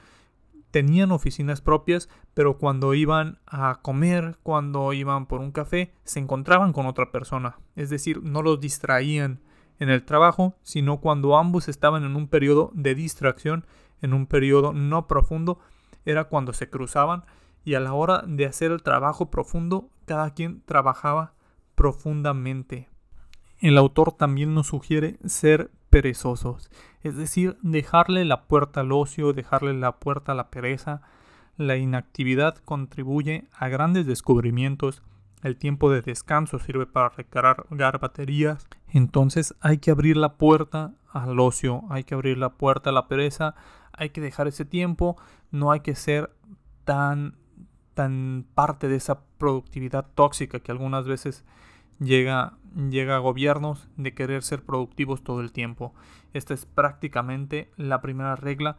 tenían 0.70 1.12
oficinas 1.12 1.62
propias, 1.62 2.10
pero 2.34 2.58
cuando 2.58 2.94
iban 2.94 3.40
a 3.46 3.80
comer, 3.82 4.38
cuando 4.44 4.94
iban 4.94 5.26
por 5.26 5.42
un 5.42 5.52
café, 5.52 5.94
se 6.04 6.20
encontraban 6.20 6.74
con 6.74 6.86
otra 6.86 7.12
persona. 7.12 7.60
Es 7.76 7.90
decir, 7.90 8.24
no 8.24 8.42
los 8.42 8.60
distraían 8.60 9.42
en 9.80 9.90
el 9.90 10.04
trabajo, 10.04 10.56
sino 10.64 11.02
cuando 11.02 11.38
ambos 11.38 11.68
estaban 11.68 12.04
en 12.04 12.16
un 12.16 12.28
periodo 12.28 12.72
de 12.74 12.96
distracción, 12.96 13.66
en 14.02 14.14
un 14.14 14.28
periodo 14.28 14.74
no 14.74 15.08
profundo, 15.08 15.60
era 16.06 16.26
cuando 16.26 16.54
se 16.54 16.70
cruzaban 16.70 17.26
y 17.64 17.76
a 17.76 17.80
la 17.80 17.94
hora 17.94 18.24
de 18.26 18.46
hacer 18.46 18.72
el 18.72 18.84
trabajo 18.84 19.30
profundo, 19.30 19.90
cada 20.06 20.34
quien 20.34 20.62
trabajaba 20.62 21.34
profundamente. 21.76 22.90
El 23.60 23.78
autor 23.78 24.12
también 24.12 24.54
nos 24.54 24.68
sugiere 24.68 25.18
ser 25.26 25.72
perezosos, 25.90 26.72
es 27.04 27.16
decir, 27.16 27.58
dejarle 27.62 28.26
la 28.26 28.44
puerta 28.44 28.82
al 28.82 28.92
ocio, 28.92 29.34
dejarle 29.34 29.74
la 29.74 30.00
puerta 30.00 30.32
a 30.32 30.36
la 30.36 30.50
pereza. 30.50 31.02
La 31.58 31.78
inactividad 31.78 32.56
contribuye 32.58 33.48
a 33.54 33.68
grandes 33.68 34.08
descubrimientos, 34.08 35.04
el 35.44 35.58
tiempo 35.58 35.92
de 35.92 36.02
descanso 36.02 36.60
sirve 36.60 36.86
para 36.86 37.10
recargar 37.10 38.00
baterías, 38.00 38.68
entonces 38.88 39.56
hay 39.60 39.80
que 39.80 39.92
abrir 39.92 40.18
la 40.18 40.36
puerta 40.36 40.94
al 41.12 41.40
ocio, 41.40 41.84
hay 41.90 42.04
que 42.04 42.14
abrir 42.14 42.38
la 42.38 42.52
puerta 42.52 42.92
a 42.92 42.94
la 42.94 43.08
pereza, 43.08 43.56
hay 43.92 44.12
que 44.12 44.22
dejar 44.22 44.48
ese 44.48 44.66
tiempo, 44.66 45.18
no 45.52 45.72
hay 45.72 45.82
que 45.82 45.96
ser 45.96 46.32
tan 46.84 47.36
tan 47.94 48.46
parte 48.54 48.88
de 48.88 48.96
esa 48.96 49.22
productividad 49.38 50.06
tóxica 50.16 50.60
que 50.60 50.72
algunas 50.72 51.06
veces 51.06 51.44
llega, 52.00 52.54
llega 52.90 53.16
a 53.16 53.20
gobiernos 53.20 53.88
de 53.98 54.14
querer 54.14 54.44
ser 54.44 54.64
productivos 54.64 55.24
todo 55.24 55.42
el 55.42 55.52
tiempo. 55.52 55.94
Esta 56.34 56.54
es 56.54 56.66
prácticamente 56.66 57.72
la 57.78 58.02
primera 58.02 58.36
regla. 58.36 58.78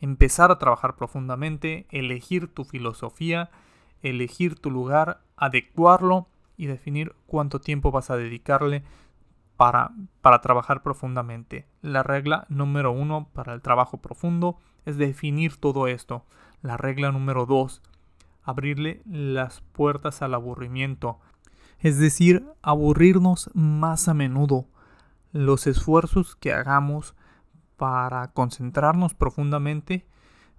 Empezar 0.00 0.50
a 0.50 0.58
trabajar 0.58 0.96
profundamente, 0.96 1.86
elegir 1.90 2.52
tu 2.52 2.64
filosofía, 2.64 3.50
elegir 4.02 4.58
tu 4.58 4.70
lugar, 4.70 5.22
adecuarlo 5.36 6.28
y 6.56 6.66
definir 6.66 7.14
cuánto 7.26 7.60
tiempo 7.60 7.90
vas 7.90 8.10
a 8.10 8.16
dedicarle 8.16 8.82
para, 9.56 9.92
para 10.20 10.40
trabajar 10.40 10.82
profundamente. 10.82 11.66
La 11.82 12.02
regla 12.02 12.46
número 12.48 12.90
uno 12.90 13.28
para 13.32 13.54
el 13.54 13.62
trabajo 13.62 13.98
profundo 13.98 14.58
es 14.84 14.96
definir 14.96 15.56
todo 15.56 15.86
esto. 15.86 16.24
La 16.62 16.76
regla 16.76 17.12
número 17.12 17.46
dos, 17.46 17.82
abrirle 18.42 19.02
las 19.06 19.60
puertas 19.72 20.22
al 20.22 20.34
aburrimiento 20.34 21.18
es 21.82 21.98
decir, 21.98 22.46
aburrirnos 22.62 23.50
más 23.54 24.06
a 24.06 24.14
menudo. 24.14 24.66
Los 25.32 25.66
esfuerzos 25.66 26.36
que 26.36 26.52
hagamos 26.52 27.16
para 27.76 28.28
concentrarnos 28.28 29.14
profundamente 29.14 30.06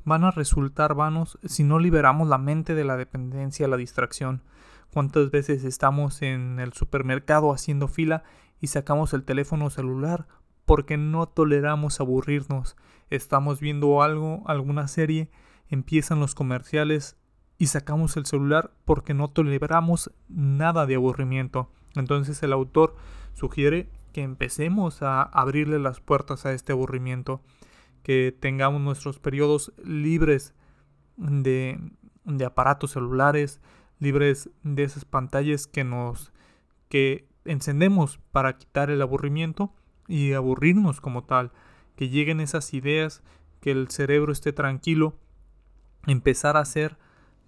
van 0.04 0.26
a 0.26 0.32
resultar 0.32 0.96
vanos 0.96 1.40
si 1.46 1.64
no 1.64 1.80
liberamos 1.80 2.28
la 2.28 2.38
mente 2.38 2.76
de 2.76 2.84
la 2.84 2.98
dependencia 2.98 3.66
a 3.66 3.70
la 3.70 3.78
distracción. 3.78 4.44
¿Cuántas 4.92 5.32
veces 5.32 5.64
estamos 5.64 6.22
en 6.22 6.60
el 6.60 6.74
supermercado 6.74 7.54
haciendo 7.54 7.88
fila 7.88 8.24
y 8.60 8.68
sacamos 8.68 9.14
el 9.14 9.24
teléfono 9.24 9.70
celular 9.70 10.28
porque 10.66 10.98
no 10.98 11.26
toleramos 11.26 12.02
aburrirnos? 12.02 12.76
Estamos 13.10 13.62
viendo 13.62 14.04
algo, 14.04 14.44
alguna 14.46 14.90
serie, 14.90 15.32
empiezan 15.70 16.20
los 16.20 16.36
comerciales 16.36 17.16
y 17.64 17.68
sacamos 17.68 18.18
el 18.18 18.26
celular 18.26 18.72
porque 18.84 19.14
no 19.14 19.30
toleramos 19.30 20.12
nada 20.28 20.86
de 20.86 20.96
aburrimiento. 20.96 21.70
Entonces 21.96 22.44
el 22.44 22.52
autor 22.52 22.98
sugiere 23.36 23.90
que 24.12 24.22
empecemos 24.22 25.02
a 25.02 25.22
abrirle 25.22 25.80
las 25.80 26.02
puertas 26.02 26.46
a 26.46 26.52
este 26.52 26.74
aburrimiento, 26.74 27.40
que 28.04 28.36
tengamos 28.38 28.82
nuestros 28.82 29.18
periodos 29.18 29.72
libres 29.82 30.54
de, 31.16 31.80
aparatos 32.46 32.92
celulares, 32.92 33.62
libres 33.98 34.50
de 34.64 34.84
esas 34.84 35.06
pantallas 35.06 35.66
que 35.66 35.86
nos 35.86 36.34
que 36.90 37.30
encendemos 37.46 38.20
para 38.34 38.58
quitar 38.58 38.90
el 38.90 39.02
aburrimiento 39.02 39.74
y 40.10 40.34
aburrirnos 40.34 41.00
como 41.00 41.24
tal, 41.24 41.54
que 41.96 42.10
lleguen 42.10 42.42
esas 42.42 42.74
ideas, 42.74 43.24
que 43.62 43.72
el 43.72 43.90
cerebro 43.90 44.34
esté 44.34 44.52
tranquilo, 44.52 45.18
empezar 46.08 46.58
a 46.58 46.60
hacer 46.60 46.98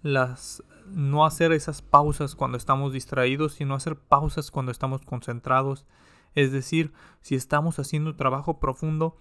las 0.05 0.63
no 0.85 1.25
hacer 1.25 1.51
esas 1.51 1.81
pausas 1.81 2.35
cuando 2.35 2.59
estamos 2.59 2.93
distraídos, 2.93 3.53
sino 3.53 3.73
hacer 3.73 3.95
pausas 3.95 4.51
cuando 4.51 4.71
estamos 4.71 5.01
concentrados. 5.01 5.87
Es 6.35 6.51
decir, 6.51 6.93
si 7.21 7.33
estamos 7.33 7.79
haciendo 7.79 8.15
trabajo 8.15 8.59
profundo 8.59 9.17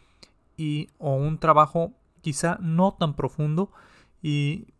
y 0.58 0.88
o 0.98 1.14
un 1.14 1.38
trabajo 1.38 1.94
quizá 2.20 2.58
no 2.60 2.92
tan 2.92 3.14
profundo 3.14 3.72
y, 4.20 4.74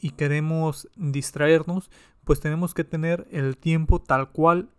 y 0.00 0.12
queremos 0.12 0.88
distraernos, 0.96 1.90
pues 2.24 2.40
tenemos 2.40 2.72
que 2.72 2.84
tener 2.84 3.28
el 3.30 3.58
tiempo 3.58 4.00
tal 4.00 4.30
cual 4.30 4.70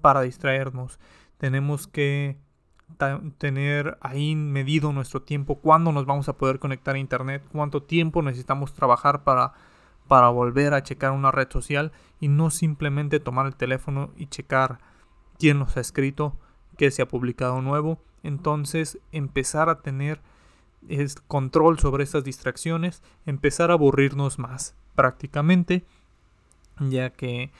para 0.00 0.22
distraernos. 0.22 0.98
Tenemos 1.36 1.86
que 1.86 2.38
tener 3.36 3.98
ahí 4.00 4.34
medido 4.34 4.94
nuestro 4.94 5.20
tiempo, 5.20 5.56
cuándo 5.56 5.92
nos 5.92 6.06
vamos 6.06 6.30
a 6.30 6.38
poder 6.38 6.58
conectar 6.58 6.94
a 6.94 6.98
internet, 6.98 7.42
cuánto 7.52 7.82
tiempo 7.82 8.22
necesitamos 8.22 8.72
trabajar 8.72 9.24
para 9.24 9.52
para 10.08 10.28
volver 10.28 10.74
a 10.74 10.82
checar 10.82 11.12
una 11.12 11.30
red 11.30 11.50
social 11.50 11.92
y 12.20 12.28
no 12.28 12.50
simplemente 12.50 13.20
tomar 13.20 13.46
el 13.46 13.56
teléfono 13.56 14.10
y 14.16 14.26
checar 14.26 14.78
quién 15.38 15.58
nos 15.58 15.76
ha 15.76 15.80
escrito, 15.80 16.36
qué 16.76 16.90
se 16.90 17.02
ha 17.02 17.08
publicado 17.08 17.62
nuevo. 17.62 17.98
Entonces 18.22 18.98
empezar 19.12 19.68
a 19.68 19.80
tener 19.80 20.20
el 20.88 21.10
control 21.26 21.78
sobre 21.78 22.04
estas 22.04 22.24
distracciones, 22.24 23.02
empezar 23.26 23.70
a 23.70 23.74
aburrirnos 23.74 24.38
más 24.38 24.74
prácticamente, 24.94 25.84
ya 26.78 27.10
que 27.10 27.50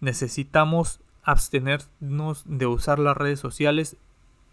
necesitamos 0.00 1.00
abstenernos 1.22 2.44
de 2.46 2.66
usar 2.66 2.98
las 2.98 3.16
redes 3.16 3.40
sociales 3.40 3.96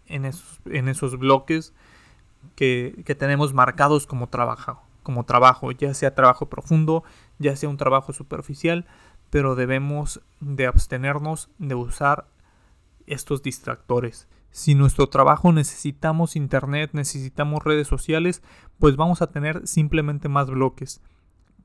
en 0.06 0.24
esos, 0.24 0.60
en 0.66 0.88
esos 0.88 1.18
bloques 1.18 1.74
que, 2.56 3.02
que 3.06 3.14
tenemos 3.14 3.54
marcados 3.54 4.06
como 4.06 4.28
trabajo 4.28 4.82
como 5.02 5.24
trabajo, 5.24 5.70
ya 5.72 5.94
sea 5.94 6.14
trabajo 6.14 6.48
profundo, 6.48 7.04
ya 7.38 7.56
sea 7.56 7.68
un 7.68 7.76
trabajo 7.76 8.12
superficial, 8.12 8.86
pero 9.30 9.54
debemos 9.54 10.20
de 10.40 10.66
abstenernos 10.66 11.50
de 11.58 11.74
usar 11.74 12.26
estos 13.06 13.42
distractores. 13.42 14.28
Si 14.50 14.74
nuestro 14.74 15.08
trabajo 15.08 15.50
necesitamos 15.50 16.36
internet, 16.36 16.90
necesitamos 16.92 17.64
redes 17.64 17.88
sociales, 17.88 18.42
pues 18.78 18.96
vamos 18.96 19.22
a 19.22 19.28
tener 19.28 19.66
simplemente 19.66 20.28
más 20.28 20.50
bloques. 20.50 21.00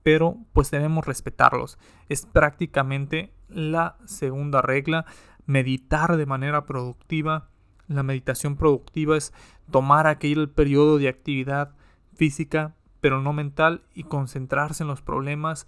Pero 0.03 0.37
pues 0.53 0.71
debemos 0.71 1.05
respetarlos. 1.05 1.77
Es 2.07 2.25
prácticamente 2.25 3.33
la 3.49 3.97
segunda 4.05 4.61
regla, 4.61 5.05
meditar 5.45 6.15
de 6.15 6.25
manera 6.25 6.65
productiva. 6.65 7.49
La 7.89 8.03
meditación 8.03 8.55
productiva 8.55 9.17
es 9.17 9.33
tomar 9.69 10.07
aquel 10.07 10.49
periodo 10.49 10.97
de 10.97 11.09
actividad 11.09 11.75
física 12.13 12.73
pero 13.07 13.21
no 13.21 13.31
mental, 13.31 13.83
y 13.93 14.03
concentrarse 14.03 14.83
en 14.83 14.89
los 14.89 15.01
problemas, 15.01 15.65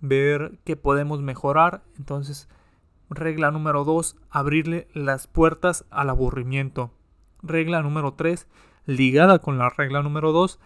ver 0.00 0.58
qué 0.64 0.76
podemos 0.76 1.20
mejorar. 1.20 1.82
Entonces, 1.98 2.48
regla 3.10 3.50
número 3.50 3.84
2, 3.84 4.16
abrirle 4.30 4.88
las 4.94 5.26
puertas 5.26 5.84
al 5.90 6.08
aburrimiento. 6.08 6.90
Regla 7.42 7.82
número 7.82 8.14
3, 8.14 8.48
ligada 8.86 9.40
con 9.40 9.58
la 9.58 9.68
regla 9.68 10.02
número 10.02 10.32
2, 10.32 10.58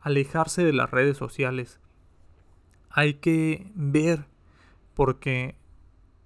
alejarse 0.00 0.64
de 0.64 0.72
las 0.72 0.90
redes 0.90 1.18
sociales. 1.18 1.80
Hay 2.88 3.12
que 3.16 3.70
ver 3.74 4.24
por 4.94 5.18
qué, 5.18 5.58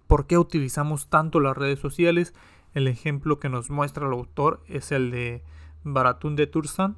por 0.06 0.28
qué 0.28 0.38
utilizamos 0.38 1.08
tanto 1.08 1.40
las 1.40 1.56
redes 1.56 1.80
sociales. 1.80 2.32
El 2.74 2.86
ejemplo 2.86 3.40
que 3.40 3.48
nos 3.48 3.70
muestra 3.70 4.06
el 4.06 4.12
autor 4.12 4.62
es 4.68 4.92
el 4.92 5.10
de 5.10 5.42
Baratun 5.82 6.36
de 6.36 6.46
Tursan, 6.46 6.96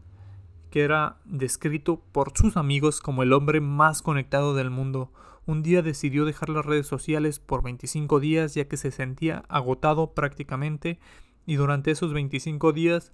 que 0.75 0.83
era 0.83 1.19
descrito 1.25 2.01
por 2.11 2.37
sus 2.37 2.57
amigos 2.57 3.01
como 3.01 3.23
el 3.23 3.33
hombre 3.33 3.61
más 3.61 4.03
conectado 4.03 4.57
del 4.57 4.71
mundo. 4.71 5.13
Un 5.47 5.63
día 5.63 5.83
decidió 5.83 6.25
dejar 6.25 6.49
las 6.49 6.67
redes 6.67 6.89
sociales 6.89 7.39
por 7.39 7.63
25 7.63 8.19
días 8.19 8.55
ya 8.57 8.67
que 8.67 8.77
se 8.77 8.91
sentía 8.91 9.45
agotado 9.49 10.15
prácticamente 10.15 10.99
y 11.47 11.55
durante 11.55 11.93
esos 11.93 12.13
25 12.13 12.73
días 12.73 13.13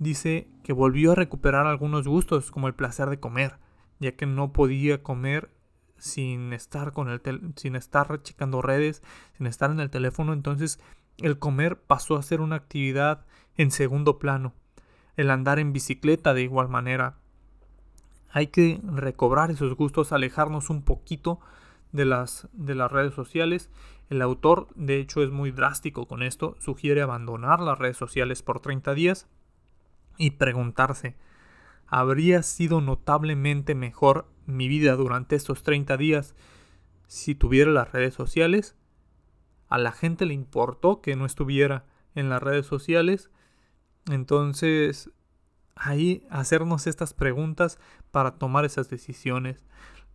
dice 0.00 0.48
que 0.64 0.72
volvió 0.72 1.12
a 1.12 1.14
recuperar 1.14 1.68
algunos 1.68 2.08
gustos 2.08 2.50
como 2.50 2.66
el 2.66 2.74
placer 2.74 3.08
de 3.10 3.20
comer, 3.20 3.60
ya 4.00 4.16
que 4.16 4.26
no 4.26 4.52
podía 4.52 5.00
comer 5.00 5.52
sin 5.98 6.52
estar 6.52 6.92
con 6.92 7.10
el 7.10 7.22
sin 7.54 7.76
estar 7.76 8.24
checando 8.24 8.60
redes, 8.60 9.04
sin 9.36 9.46
estar 9.46 9.70
en 9.70 9.78
el 9.78 9.90
teléfono, 9.90 10.32
entonces 10.32 10.80
el 11.18 11.38
comer 11.38 11.80
pasó 11.80 12.16
a 12.16 12.24
ser 12.24 12.40
una 12.40 12.56
actividad 12.56 13.24
en 13.56 13.70
segundo 13.70 14.18
plano 14.18 14.52
el 15.18 15.30
andar 15.30 15.58
en 15.58 15.72
bicicleta 15.72 16.32
de 16.32 16.42
igual 16.42 16.68
manera. 16.68 17.16
Hay 18.30 18.46
que 18.46 18.80
recobrar 18.84 19.50
esos 19.50 19.74
gustos, 19.74 20.12
alejarnos 20.12 20.70
un 20.70 20.82
poquito 20.82 21.40
de 21.90 22.04
las, 22.04 22.48
de 22.52 22.76
las 22.76 22.90
redes 22.90 23.14
sociales. 23.14 23.68
El 24.10 24.22
autor, 24.22 24.68
de 24.76 25.00
hecho, 25.00 25.24
es 25.24 25.30
muy 25.30 25.50
drástico 25.50 26.06
con 26.06 26.22
esto. 26.22 26.54
Sugiere 26.60 27.02
abandonar 27.02 27.58
las 27.58 27.76
redes 27.78 27.96
sociales 27.96 28.42
por 28.42 28.60
30 28.60 28.94
días 28.94 29.26
y 30.18 30.32
preguntarse, 30.32 31.16
¿habría 31.88 32.44
sido 32.44 32.80
notablemente 32.80 33.74
mejor 33.74 34.28
mi 34.46 34.68
vida 34.68 34.94
durante 34.94 35.34
estos 35.34 35.64
30 35.64 35.96
días 35.96 36.36
si 37.08 37.34
tuviera 37.34 37.72
las 37.72 37.90
redes 37.90 38.14
sociales? 38.14 38.76
¿A 39.68 39.78
la 39.78 39.90
gente 39.90 40.26
le 40.26 40.34
importó 40.34 41.00
que 41.00 41.16
no 41.16 41.26
estuviera 41.26 41.86
en 42.14 42.28
las 42.28 42.40
redes 42.40 42.66
sociales? 42.66 43.30
Entonces, 44.10 45.10
ahí 45.76 46.26
hacernos 46.30 46.86
estas 46.86 47.14
preguntas 47.14 47.78
para 48.10 48.32
tomar 48.32 48.64
esas 48.64 48.88
decisiones. 48.88 49.64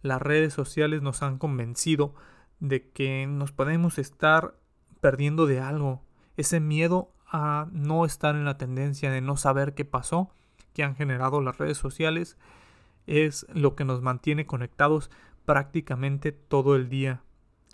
Las 0.01 0.21
redes 0.21 0.53
sociales 0.53 1.01
nos 1.01 1.23
han 1.23 1.37
convencido 1.37 2.13
de 2.59 2.89
que 2.89 3.27
nos 3.27 3.51
podemos 3.51 3.97
estar 3.97 4.55
perdiendo 5.01 5.45
de 5.45 5.59
algo. 5.59 6.03
Ese 6.37 6.59
miedo 6.59 7.11
a 7.27 7.67
no 7.71 8.05
estar 8.05 8.35
en 8.35 8.45
la 8.45 8.57
tendencia 8.57 9.11
de 9.11 9.21
no 9.21 9.37
saber 9.37 9.73
qué 9.73 9.85
pasó 9.85 10.31
que 10.73 10.83
han 10.83 10.95
generado 10.95 11.41
las 11.41 11.57
redes 11.57 11.77
sociales 11.77 12.37
es 13.05 13.45
lo 13.53 13.75
que 13.75 13.85
nos 13.85 14.01
mantiene 14.01 14.45
conectados 14.45 15.11
prácticamente 15.45 16.31
todo 16.31 16.75
el 16.75 16.89
día. 16.89 17.21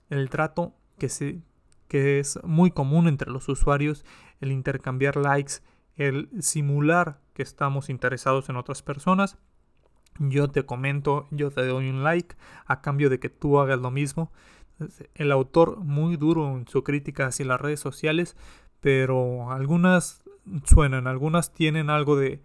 El 0.09 0.29
trato 0.29 0.73
que, 0.97 1.09
se, 1.09 1.41
que 1.87 2.19
es 2.19 2.39
muy 2.43 2.71
común 2.71 3.07
entre 3.07 3.31
los 3.31 3.47
usuarios, 3.47 4.05
el 4.41 4.51
intercambiar 4.51 5.17
likes, 5.17 5.55
el 5.99 6.29
simular 6.39 7.19
que 7.33 7.43
estamos 7.43 7.89
interesados 7.89 8.49
en 8.49 8.55
otras 8.55 8.81
personas. 8.81 9.37
Yo 10.17 10.49
te 10.49 10.65
comento, 10.65 11.27
yo 11.29 11.51
te 11.51 11.65
doy 11.65 11.89
un 11.89 12.03
like 12.03 12.35
a 12.65 12.81
cambio 12.81 13.09
de 13.09 13.19
que 13.19 13.29
tú 13.29 13.59
hagas 13.59 13.79
lo 13.79 13.91
mismo. 13.91 14.31
El 15.13 15.31
autor 15.31 15.77
muy 15.77 16.15
duro 16.15 16.55
en 16.55 16.67
su 16.67 16.83
crítica 16.85 17.27
hacia 17.27 17.45
las 17.45 17.59
redes 17.59 17.81
sociales, 17.81 18.37
pero 18.79 19.51
algunas 19.51 20.23
suenan, 20.63 21.05
algunas 21.05 21.53
tienen 21.53 21.89
algo 21.89 22.15
de, 22.15 22.41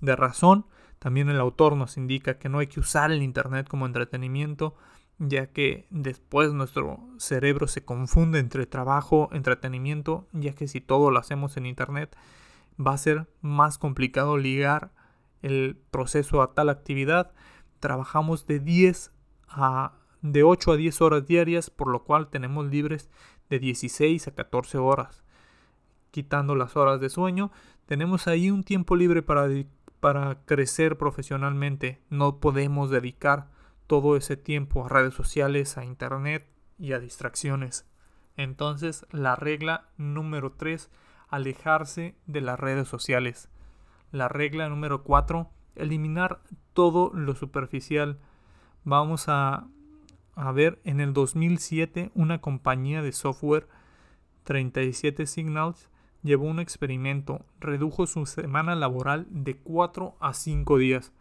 de 0.00 0.16
razón. 0.16 0.64
También 0.98 1.28
el 1.28 1.40
autor 1.40 1.76
nos 1.76 1.98
indica 1.98 2.38
que 2.38 2.48
no 2.48 2.58
hay 2.58 2.68
que 2.68 2.80
usar 2.80 3.12
el 3.12 3.22
Internet 3.22 3.68
como 3.68 3.84
entretenimiento, 3.84 4.74
ya 5.18 5.48
que 5.48 5.86
después 5.90 6.54
nuestro 6.54 7.00
cerebro 7.18 7.68
se 7.68 7.84
confunde 7.84 8.38
entre 8.38 8.64
trabajo, 8.64 9.28
entretenimiento, 9.32 10.26
ya 10.32 10.54
que 10.54 10.68
si 10.68 10.80
todo 10.80 11.10
lo 11.10 11.18
hacemos 11.18 11.58
en 11.58 11.66
Internet 11.66 12.16
va 12.78 12.92
a 12.92 12.98
ser 12.98 13.26
más 13.40 13.78
complicado 13.78 14.36
ligar 14.36 14.92
el 15.42 15.76
proceso 15.90 16.42
a 16.42 16.54
tal 16.54 16.68
actividad. 16.68 17.32
Trabajamos 17.80 18.46
de 18.46 18.60
10 18.60 19.12
a 19.48 19.92
de 20.22 20.42
8 20.42 20.72
a 20.72 20.76
10 20.76 21.02
horas 21.02 21.26
diarias, 21.26 21.68
por 21.68 21.88
lo 21.88 22.04
cual 22.04 22.28
tenemos 22.30 22.66
libres 22.66 23.10
de 23.50 23.58
16 23.58 24.26
a 24.26 24.34
14 24.34 24.78
horas. 24.78 25.22
Quitando 26.10 26.54
las 26.54 26.76
horas 26.76 26.98
de 26.98 27.10
sueño, 27.10 27.52
tenemos 27.84 28.26
ahí 28.26 28.50
un 28.50 28.64
tiempo 28.64 28.96
libre 28.96 29.22
para, 29.22 29.48
para 30.00 30.42
crecer 30.46 30.96
profesionalmente. 30.96 32.00
No 32.08 32.40
podemos 32.40 32.88
dedicar 32.88 33.48
todo 33.86 34.16
ese 34.16 34.38
tiempo 34.38 34.86
a 34.86 34.88
redes 34.88 35.12
sociales, 35.12 35.76
a 35.76 35.84
internet 35.84 36.46
y 36.78 36.92
a 36.92 37.00
distracciones. 37.00 37.86
Entonces, 38.36 39.06
la 39.10 39.36
regla 39.36 39.88
número 39.98 40.52
3, 40.52 40.90
alejarse 41.34 42.14
de 42.26 42.40
las 42.40 42.58
redes 42.58 42.86
sociales. 42.86 43.48
La 44.12 44.28
regla 44.28 44.68
número 44.68 45.02
4, 45.02 45.50
eliminar 45.74 46.40
todo 46.72 47.10
lo 47.12 47.34
superficial. 47.34 48.18
Vamos 48.84 49.24
a, 49.28 49.66
ver 50.54 50.80
en 50.84 51.00
el 51.00 51.12
2007 51.12 52.12
una 52.14 52.40
compañía 52.40 53.02
de 53.02 53.12
software 53.12 53.68
37 54.44 55.26
Signals 55.26 55.88
llevó 56.22 56.46
un 56.46 56.60
experimento, 56.60 57.44
redujo 57.58 58.06
su 58.06 58.26
semana 58.26 58.74
laboral 58.74 59.26
de 59.30 59.56
4 59.56 60.16
a 60.20 60.34
5 60.34 60.78
días. 60.78 61.12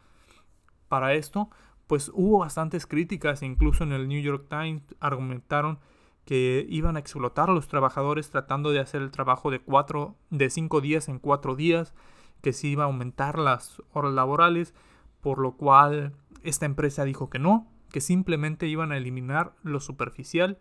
Para 0.90 1.14
esto, 1.14 1.50
pues 1.88 2.12
hubo 2.14 2.40
bastantes 2.40 2.86
críticas, 2.86 3.42
incluso 3.42 3.84
en 3.84 3.94
el 3.94 4.08
New 4.08 4.22
York 4.22 4.46
Times 4.50 4.84
argumentaron 5.00 5.80
que 6.26 6.66
iban 6.70 6.96
a 6.96 7.00
explotar 7.00 7.50
a 7.50 7.54
los 7.54 7.68
trabajadores 7.68 8.30
tratando 8.30 8.72
de 8.72 8.80
hacer 8.80 9.02
el 9.02 9.12
trabajo 9.12 9.52
de 9.52 9.60
cuatro, 9.60 10.16
de 10.30 10.50
cinco 10.50 10.82
días 10.82 11.10
en 11.10 11.20
cuatro 11.20 11.56
días, 11.56 11.94
que 12.42 12.54
se 12.54 12.68
iba 12.68 12.84
a 12.84 12.88
aumentar 12.88 13.40
las 13.40 13.82
horas 13.94 14.14
laborales, 14.14 14.74
por 15.22 15.40
lo 15.40 15.56
cual 15.56 16.14
esta 16.44 16.66
empresa 16.66 17.04
dijo 17.06 17.30
que 17.30 17.40
no, 17.40 17.68
que 17.92 18.02
simplemente 18.02 18.68
iban 18.68 18.92
a 18.92 18.98
eliminar 18.98 19.54
lo 19.64 19.80
superficial 19.80 20.60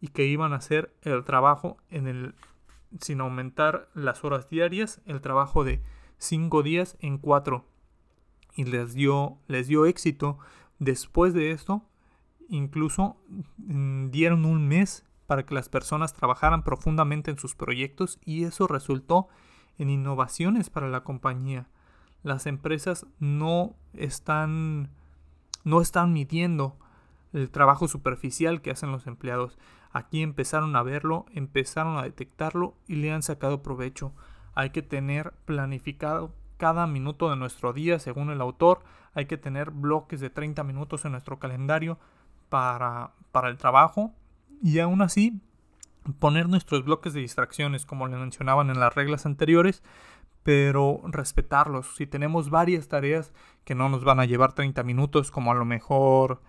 y 0.00 0.08
que 0.08 0.26
iban 0.26 0.52
a 0.52 0.56
hacer 0.56 0.94
el 1.02 1.24
trabajo 1.24 1.78
en 1.88 2.06
el 2.06 2.34
sin 3.00 3.20
aumentar 3.20 3.88
las 3.94 4.24
horas 4.24 4.48
diarias, 4.48 5.00
el 5.06 5.20
trabajo 5.20 5.64
de 5.64 5.82
cinco 6.18 6.62
días 6.62 6.96
en 7.00 7.18
cuatro 7.18 7.66
y 8.54 8.64
les 8.64 8.94
dio, 8.94 9.38
les 9.48 9.68
dio 9.68 9.86
éxito. 9.86 10.38
Después 10.78 11.34
de 11.34 11.50
esto, 11.50 11.82
incluso 12.48 13.16
mm, 13.58 14.10
dieron 14.10 14.44
un 14.44 14.66
mes 14.68 15.04
para 15.26 15.44
que 15.44 15.54
las 15.54 15.68
personas 15.68 16.14
trabajaran 16.14 16.62
profundamente 16.62 17.30
en 17.30 17.38
sus 17.38 17.54
proyectos 17.54 18.18
y 18.24 18.44
eso 18.44 18.66
resultó 18.66 19.28
en 19.78 19.90
innovaciones 19.90 20.70
para 20.70 20.88
la 20.88 21.02
compañía. 21.02 21.68
Las 22.22 22.46
empresas 22.46 23.06
no 23.18 23.76
están 23.94 24.90
no 25.64 25.80
están 25.80 26.12
midiendo 26.12 26.78
el 27.32 27.50
trabajo 27.50 27.88
superficial 27.88 28.62
que 28.62 28.70
hacen 28.70 28.92
los 28.92 29.06
empleados. 29.08 29.58
Aquí 29.92 30.22
empezaron 30.22 30.76
a 30.76 30.82
verlo, 30.82 31.26
empezaron 31.32 31.98
a 31.98 32.02
detectarlo 32.02 32.76
y 32.86 32.96
le 32.96 33.12
han 33.12 33.22
sacado 33.22 33.62
provecho. 33.62 34.12
Hay 34.54 34.70
que 34.70 34.82
tener 34.82 35.32
planificado 35.44 36.34
cada 36.56 36.86
minuto 36.86 37.28
de 37.30 37.36
nuestro 37.36 37.72
día, 37.72 37.98
según 37.98 38.30
el 38.30 38.40
autor. 38.40 38.84
Hay 39.12 39.26
que 39.26 39.38
tener 39.38 39.70
bloques 39.70 40.20
de 40.20 40.30
30 40.30 40.62
minutos 40.64 41.04
en 41.04 41.12
nuestro 41.12 41.38
calendario 41.38 41.98
para, 42.48 43.12
para 43.32 43.48
el 43.48 43.56
trabajo. 43.56 44.14
Y 44.62 44.78
aún 44.78 45.02
así, 45.02 45.40
poner 46.18 46.48
nuestros 46.48 46.84
bloques 46.84 47.12
de 47.12 47.20
distracciones, 47.20 47.86
como 47.86 48.06
le 48.06 48.16
mencionaban 48.16 48.70
en 48.70 48.80
las 48.80 48.94
reglas 48.94 49.26
anteriores, 49.26 49.82
pero 50.42 51.00
respetarlos. 51.04 51.96
Si 51.96 52.06
tenemos 52.06 52.50
varias 52.50 52.88
tareas 52.88 53.32
que 53.64 53.74
no 53.74 53.88
nos 53.88 54.04
van 54.04 54.20
a 54.20 54.24
llevar 54.26 54.52
30 54.52 54.82
minutos, 54.84 55.30
como 55.30 55.50
a 55.50 55.54
lo 55.54 55.64
mejor 55.64 56.40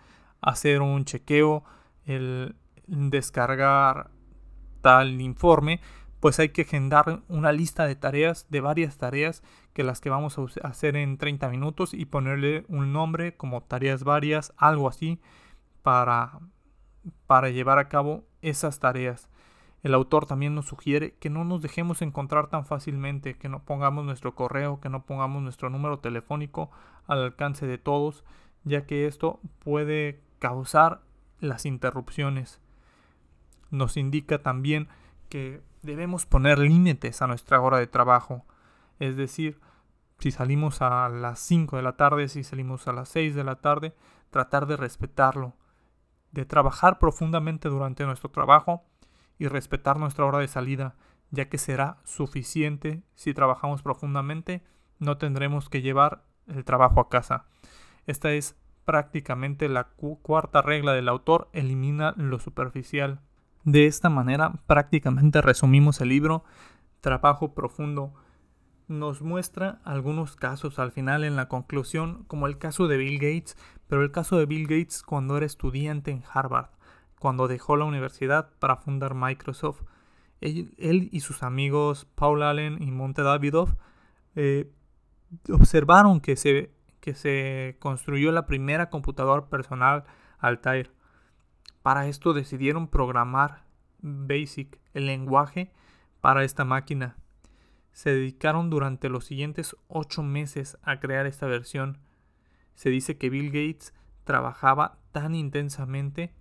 hacer 0.41 0.81
un 0.81 1.05
chequeo, 1.05 1.63
el 2.05 2.55
descargar 2.85 4.11
tal 4.81 5.19
informe, 5.19 5.81
pues 6.19 6.39
hay 6.39 6.49
que 6.49 6.63
agendar 6.63 7.21
una 7.27 7.51
lista 7.51 7.85
de 7.85 7.95
tareas, 7.95 8.47
de 8.49 8.61
varias 8.61 8.97
tareas, 8.97 9.43
que 9.73 9.83
las 9.83 10.01
que 10.01 10.09
vamos 10.09 10.37
a 10.37 10.67
hacer 10.67 10.95
en 10.95 11.17
30 11.17 11.49
minutos 11.49 11.93
y 11.93 12.05
ponerle 12.05 12.65
un 12.67 12.93
nombre 12.93 13.35
como 13.35 13.61
tareas 13.63 14.03
varias, 14.03 14.53
algo 14.57 14.87
así, 14.87 15.19
para, 15.87 16.41
para 17.27 17.49
llevar 17.49 17.79
a 17.79 17.87
cabo 17.87 18.25
esas 18.41 18.79
tareas. 18.79 19.29
El 19.83 19.93
autor 19.93 20.25
también 20.25 20.53
nos 20.53 20.65
sugiere 20.65 21.13
que 21.13 21.29
no 21.29 21.45
nos 21.45 21.61
dejemos 21.61 22.01
encontrar 22.01 22.47
tan 22.47 22.65
fácilmente, 22.65 23.37
que 23.37 23.47
no 23.47 23.63
pongamos 23.63 24.03
nuestro 24.03 24.35
correo, 24.35 24.81
que 24.81 24.89
no 24.89 25.05
pongamos 25.05 25.41
nuestro 25.41 25.69
número 25.69 25.99
telefónico 25.99 26.71
al 27.05 27.23
alcance 27.23 27.65
de 27.67 27.77
todos, 27.77 28.25
ya 28.65 28.85
que 28.85 29.07
esto 29.07 29.39
puede 29.59 30.19
causar 30.39 31.03
las 31.39 31.65
interrupciones. 31.65 32.59
Nos 33.71 33.95
indica 33.95 34.43
también 34.43 34.89
que 35.29 35.61
debemos 35.83 36.25
poner 36.25 36.59
límites 36.59 37.21
a 37.21 37.27
nuestra 37.27 37.61
hora 37.61 37.77
de 37.77 37.87
trabajo. 37.87 38.45
Es 38.99 39.15
decir, 39.15 39.61
si 40.19 40.31
salimos 40.31 40.81
a 40.81 41.07
las 41.07 41.39
5 41.39 41.77
de 41.77 41.81
la 41.83 41.95
tarde, 41.95 42.27
si 42.27 42.43
salimos 42.43 42.89
a 42.89 42.91
las 42.91 43.07
6 43.07 43.35
de 43.35 43.45
la 43.45 43.55
tarde, 43.55 43.95
tratar 44.31 44.65
de 44.65 44.75
respetarlo, 44.75 45.53
de 46.37 46.45
trabajar 46.45 46.99
profundamente 46.99 47.67
durante 47.67 48.05
nuestro 48.05 48.29
trabajo 48.29 48.83
y 49.39 49.47
respetar 49.47 49.97
nuestra 49.97 50.23
hora 50.23 50.37
de 50.37 50.47
salida, 50.47 50.93
ya 51.31 51.49
que 51.49 51.57
será 51.57 51.97
suficiente 52.03 53.01
si 53.15 53.33
trabajamos 53.33 53.81
profundamente, 53.81 54.61
no 54.99 55.17
tendremos 55.17 55.67
que 55.67 55.81
llevar 55.81 56.21
el 56.45 56.63
trabajo 56.63 56.99
a 56.99 57.09
casa. 57.09 57.45
Esta 58.05 58.33
es 58.33 58.55
prácticamente 58.85 59.67
la 59.67 59.85
cuarta 60.21 60.61
regla 60.61 60.93
del 60.93 61.09
autor, 61.09 61.49
elimina 61.53 62.13
lo 62.17 62.37
superficial. 62.37 63.19
De 63.63 63.87
esta 63.87 64.11
manera 64.11 64.53
prácticamente 64.67 65.41
resumimos 65.41 66.01
el 66.01 66.09
libro 66.09 66.43
Trabajo 67.01 67.55
Profundo. 67.55 68.13
Nos 68.87 69.21
muestra 69.21 69.81
algunos 69.83 70.35
casos 70.35 70.79
al 70.79 70.91
final 70.91 71.23
en 71.23 71.35
la 71.35 71.47
conclusión, 71.47 72.23
como 72.27 72.47
el 72.47 72.57
caso 72.57 72.87
de 72.87 72.97
Bill 72.97 73.19
Gates, 73.19 73.57
pero 73.87 74.01
el 74.01 74.11
caso 74.11 74.37
de 74.37 74.45
Bill 74.45 74.67
Gates 74.67 75.03
cuando 75.03 75.37
era 75.37 75.45
estudiante 75.45 76.11
en 76.11 76.23
Harvard, 76.31 76.69
cuando 77.19 77.47
dejó 77.47 77.75
la 77.75 77.85
universidad 77.85 78.51
para 78.59 78.77
fundar 78.77 79.13
Microsoft. 79.13 79.81
Él, 80.39 81.09
y 81.11 81.19
sus 81.21 81.43
amigos 81.43 82.05
Paul 82.15 82.43
Allen 82.43 82.81
y 82.81 82.91
Monte 82.91 83.23
Davidoff 83.23 83.73
eh, 84.35 84.71
observaron 85.51 86.21
que 86.21 86.35
se, 86.35 86.71
que 86.99 87.15
se 87.15 87.75
construyó 87.79 88.31
la 88.31 88.45
primera 88.45 88.89
computadora 88.89 89.47
personal 89.47 90.05
Altair 90.37 90.91
para 91.87 92.07
esto 92.07 92.33
decidieron 92.33 92.89
programar 92.89 93.63
BASIC, 93.99 94.77
el 94.93 95.05
lenguaje 95.05 95.71
para 96.19 96.43
esta 96.43 96.65
máquina. 96.65 97.15
Se 97.97 98.11
dedicaron 98.11 98.69
durante 98.69 99.09
los 99.09 99.25
siguientes 99.25 99.75
ocho 99.87 100.21
meses 100.21 100.77
a 100.83 100.99
crear 100.99 101.25
esta 101.25 101.47
versión. 101.47 101.97
Se 102.75 102.91
dice 102.91 103.17
que 103.17 103.31
Bill 103.31 103.47
Gates 103.47 103.91
trabajaba 104.23 104.99
tan 105.11 105.33
intensamente 105.33 106.31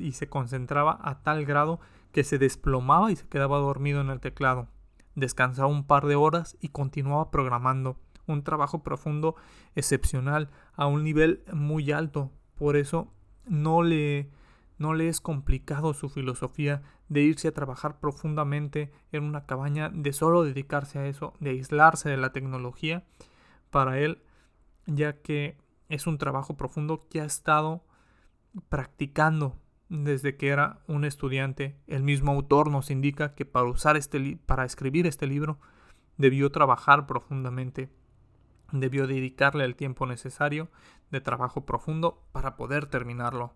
y 0.00 0.10
se 0.10 0.28
concentraba 0.28 0.98
a 1.00 1.22
tal 1.22 1.44
grado 1.44 1.78
que 2.10 2.24
se 2.24 2.36
desplomaba 2.36 3.12
y 3.12 3.14
se 3.14 3.28
quedaba 3.28 3.58
dormido 3.58 4.00
en 4.00 4.10
el 4.10 4.18
teclado. 4.18 4.66
Descansaba 5.14 5.68
un 5.68 5.86
par 5.86 6.06
de 6.06 6.16
horas 6.16 6.56
y 6.60 6.70
continuaba 6.70 7.30
programando. 7.30 7.96
Un 8.26 8.42
trabajo 8.42 8.82
profundo, 8.82 9.36
excepcional, 9.76 10.50
a 10.74 10.86
un 10.86 11.04
nivel 11.04 11.44
muy 11.52 11.92
alto. 11.92 12.32
Por 12.56 12.74
eso 12.74 13.14
no 13.46 13.84
le 13.84 14.32
no 14.78 14.94
le 14.94 15.08
es 15.08 15.20
complicado 15.20 15.94
su 15.94 16.08
filosofía 16.08 16.82
de 17.08 17.22
irse 17.22 17.48
a 17.48 17.52
trabajar 17.52 18.00
profundamente 18.00 18.92
en 19.12 19.24
una 19.24 19.46
cabaña, 19.46 19.90
de 19.90 20.12
solo 20.12 20.44
dedicarse 20.44 20.98
a 20.98 21.06
eso, 21.06 21.34
de 21.40 21.50
aislarse 21.50 22.08
de 22.08 22.16
la 22.16 22.32
tecnología 22.32 23.04
para 23.70 23.98
él, 23.98 24.22
ya 24.86 25.20
que 25.20 25.58
es 25.88 26.06
un 26.06 26.18
trabajo 26.18 26.56
profundo 26.56 27.06
que 27.08 27.20
ha 27.20 27.24
estado 27.24 27.84
practicando 28.68 29.56
desde 29.88 30.36
que 30.36 30.48
era 30.48 30.80
un 30.86 31.04
estudiante. 31.04 31.76
El 31.86 32.02
mismo 32.02 32.32
autor 32.32 32.70
nos 32.70 32.90
indica 32.90 33.34
que 33.34 33.44
para 33.44 33.68
usar 33.68 33.96
este 33.96 34.38
para 34.46 34.64
escribir 34.64 35.06
este 35.06 35.26
libro 35.26 35.58
debió 36.16 36.50
trabajar 36.50 37.06
profundamente, 37.06 37.90
debió 38.72 39.06
dedicarle 39.06 39.64
el 39.64 39.76
tiempo 39.76 40.06
necesario 40.06 40.70
de 41.10 41.20
trabajo 41.20 41.66
profundo 41.66 42.26
para 42.32 42.56
poder 42.56 42.86
terminarlo. 42.86 43.54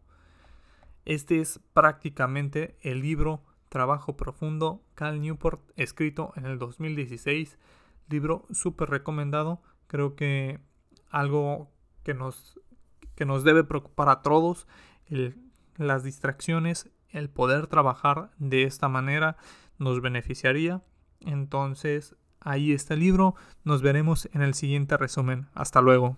Este 1.06 1.40
es 1.40 1.60
prácticamente 1.72 2.76
el 2.82 3.00
libro 3.00 3.40
Trabajo 3.68 4.16
Profundo, 4.16 4.82
Cal 4.96 5.20
Newport, 5.20 5.62
escrito 5.76 6.32
en 6.34 6.46
el 6.46 6.58
2016. 6.58 7.58
Libro 8.08 8.44
súper 8.50 8.90
recomendado. 8.90 9.62
Creo 9.86 10.16
que 10.16 10.58
algo 11.08 11.70
que 12.02 12.12
nos, 12.12 12.60
que 13.14 13.24
nos 13.24 13.44
debe 13.44 13.62
preocupar 13.62 14.08
a 14.08 14.20
todos, 14.20 14.66
las 15.76 16.02
distracciones, 16.02 16.90
el 17.10 17.30
poder 17.30 17.68
trabajar 17.68 18.32
de 18.38 18.64
esta 18.64 18.88
manera 18.88 19.36
nos 19.78 20.00
beneficiaría. 20.00 20.82
Entonces, 21.20 22.16
ahí 22.40 22.72
está 22.72 22.94
el 22.94 23.00
libro. 23.00 23.36
Nos 23.62 23.80
veremos 23.80 24.28
en 24.32 24.42
el 24.42 24.54
siguiente 24.54 24.96
resumen. 24.96 25.46
Hasta 25.54 25.80
luego. 25.80 26.16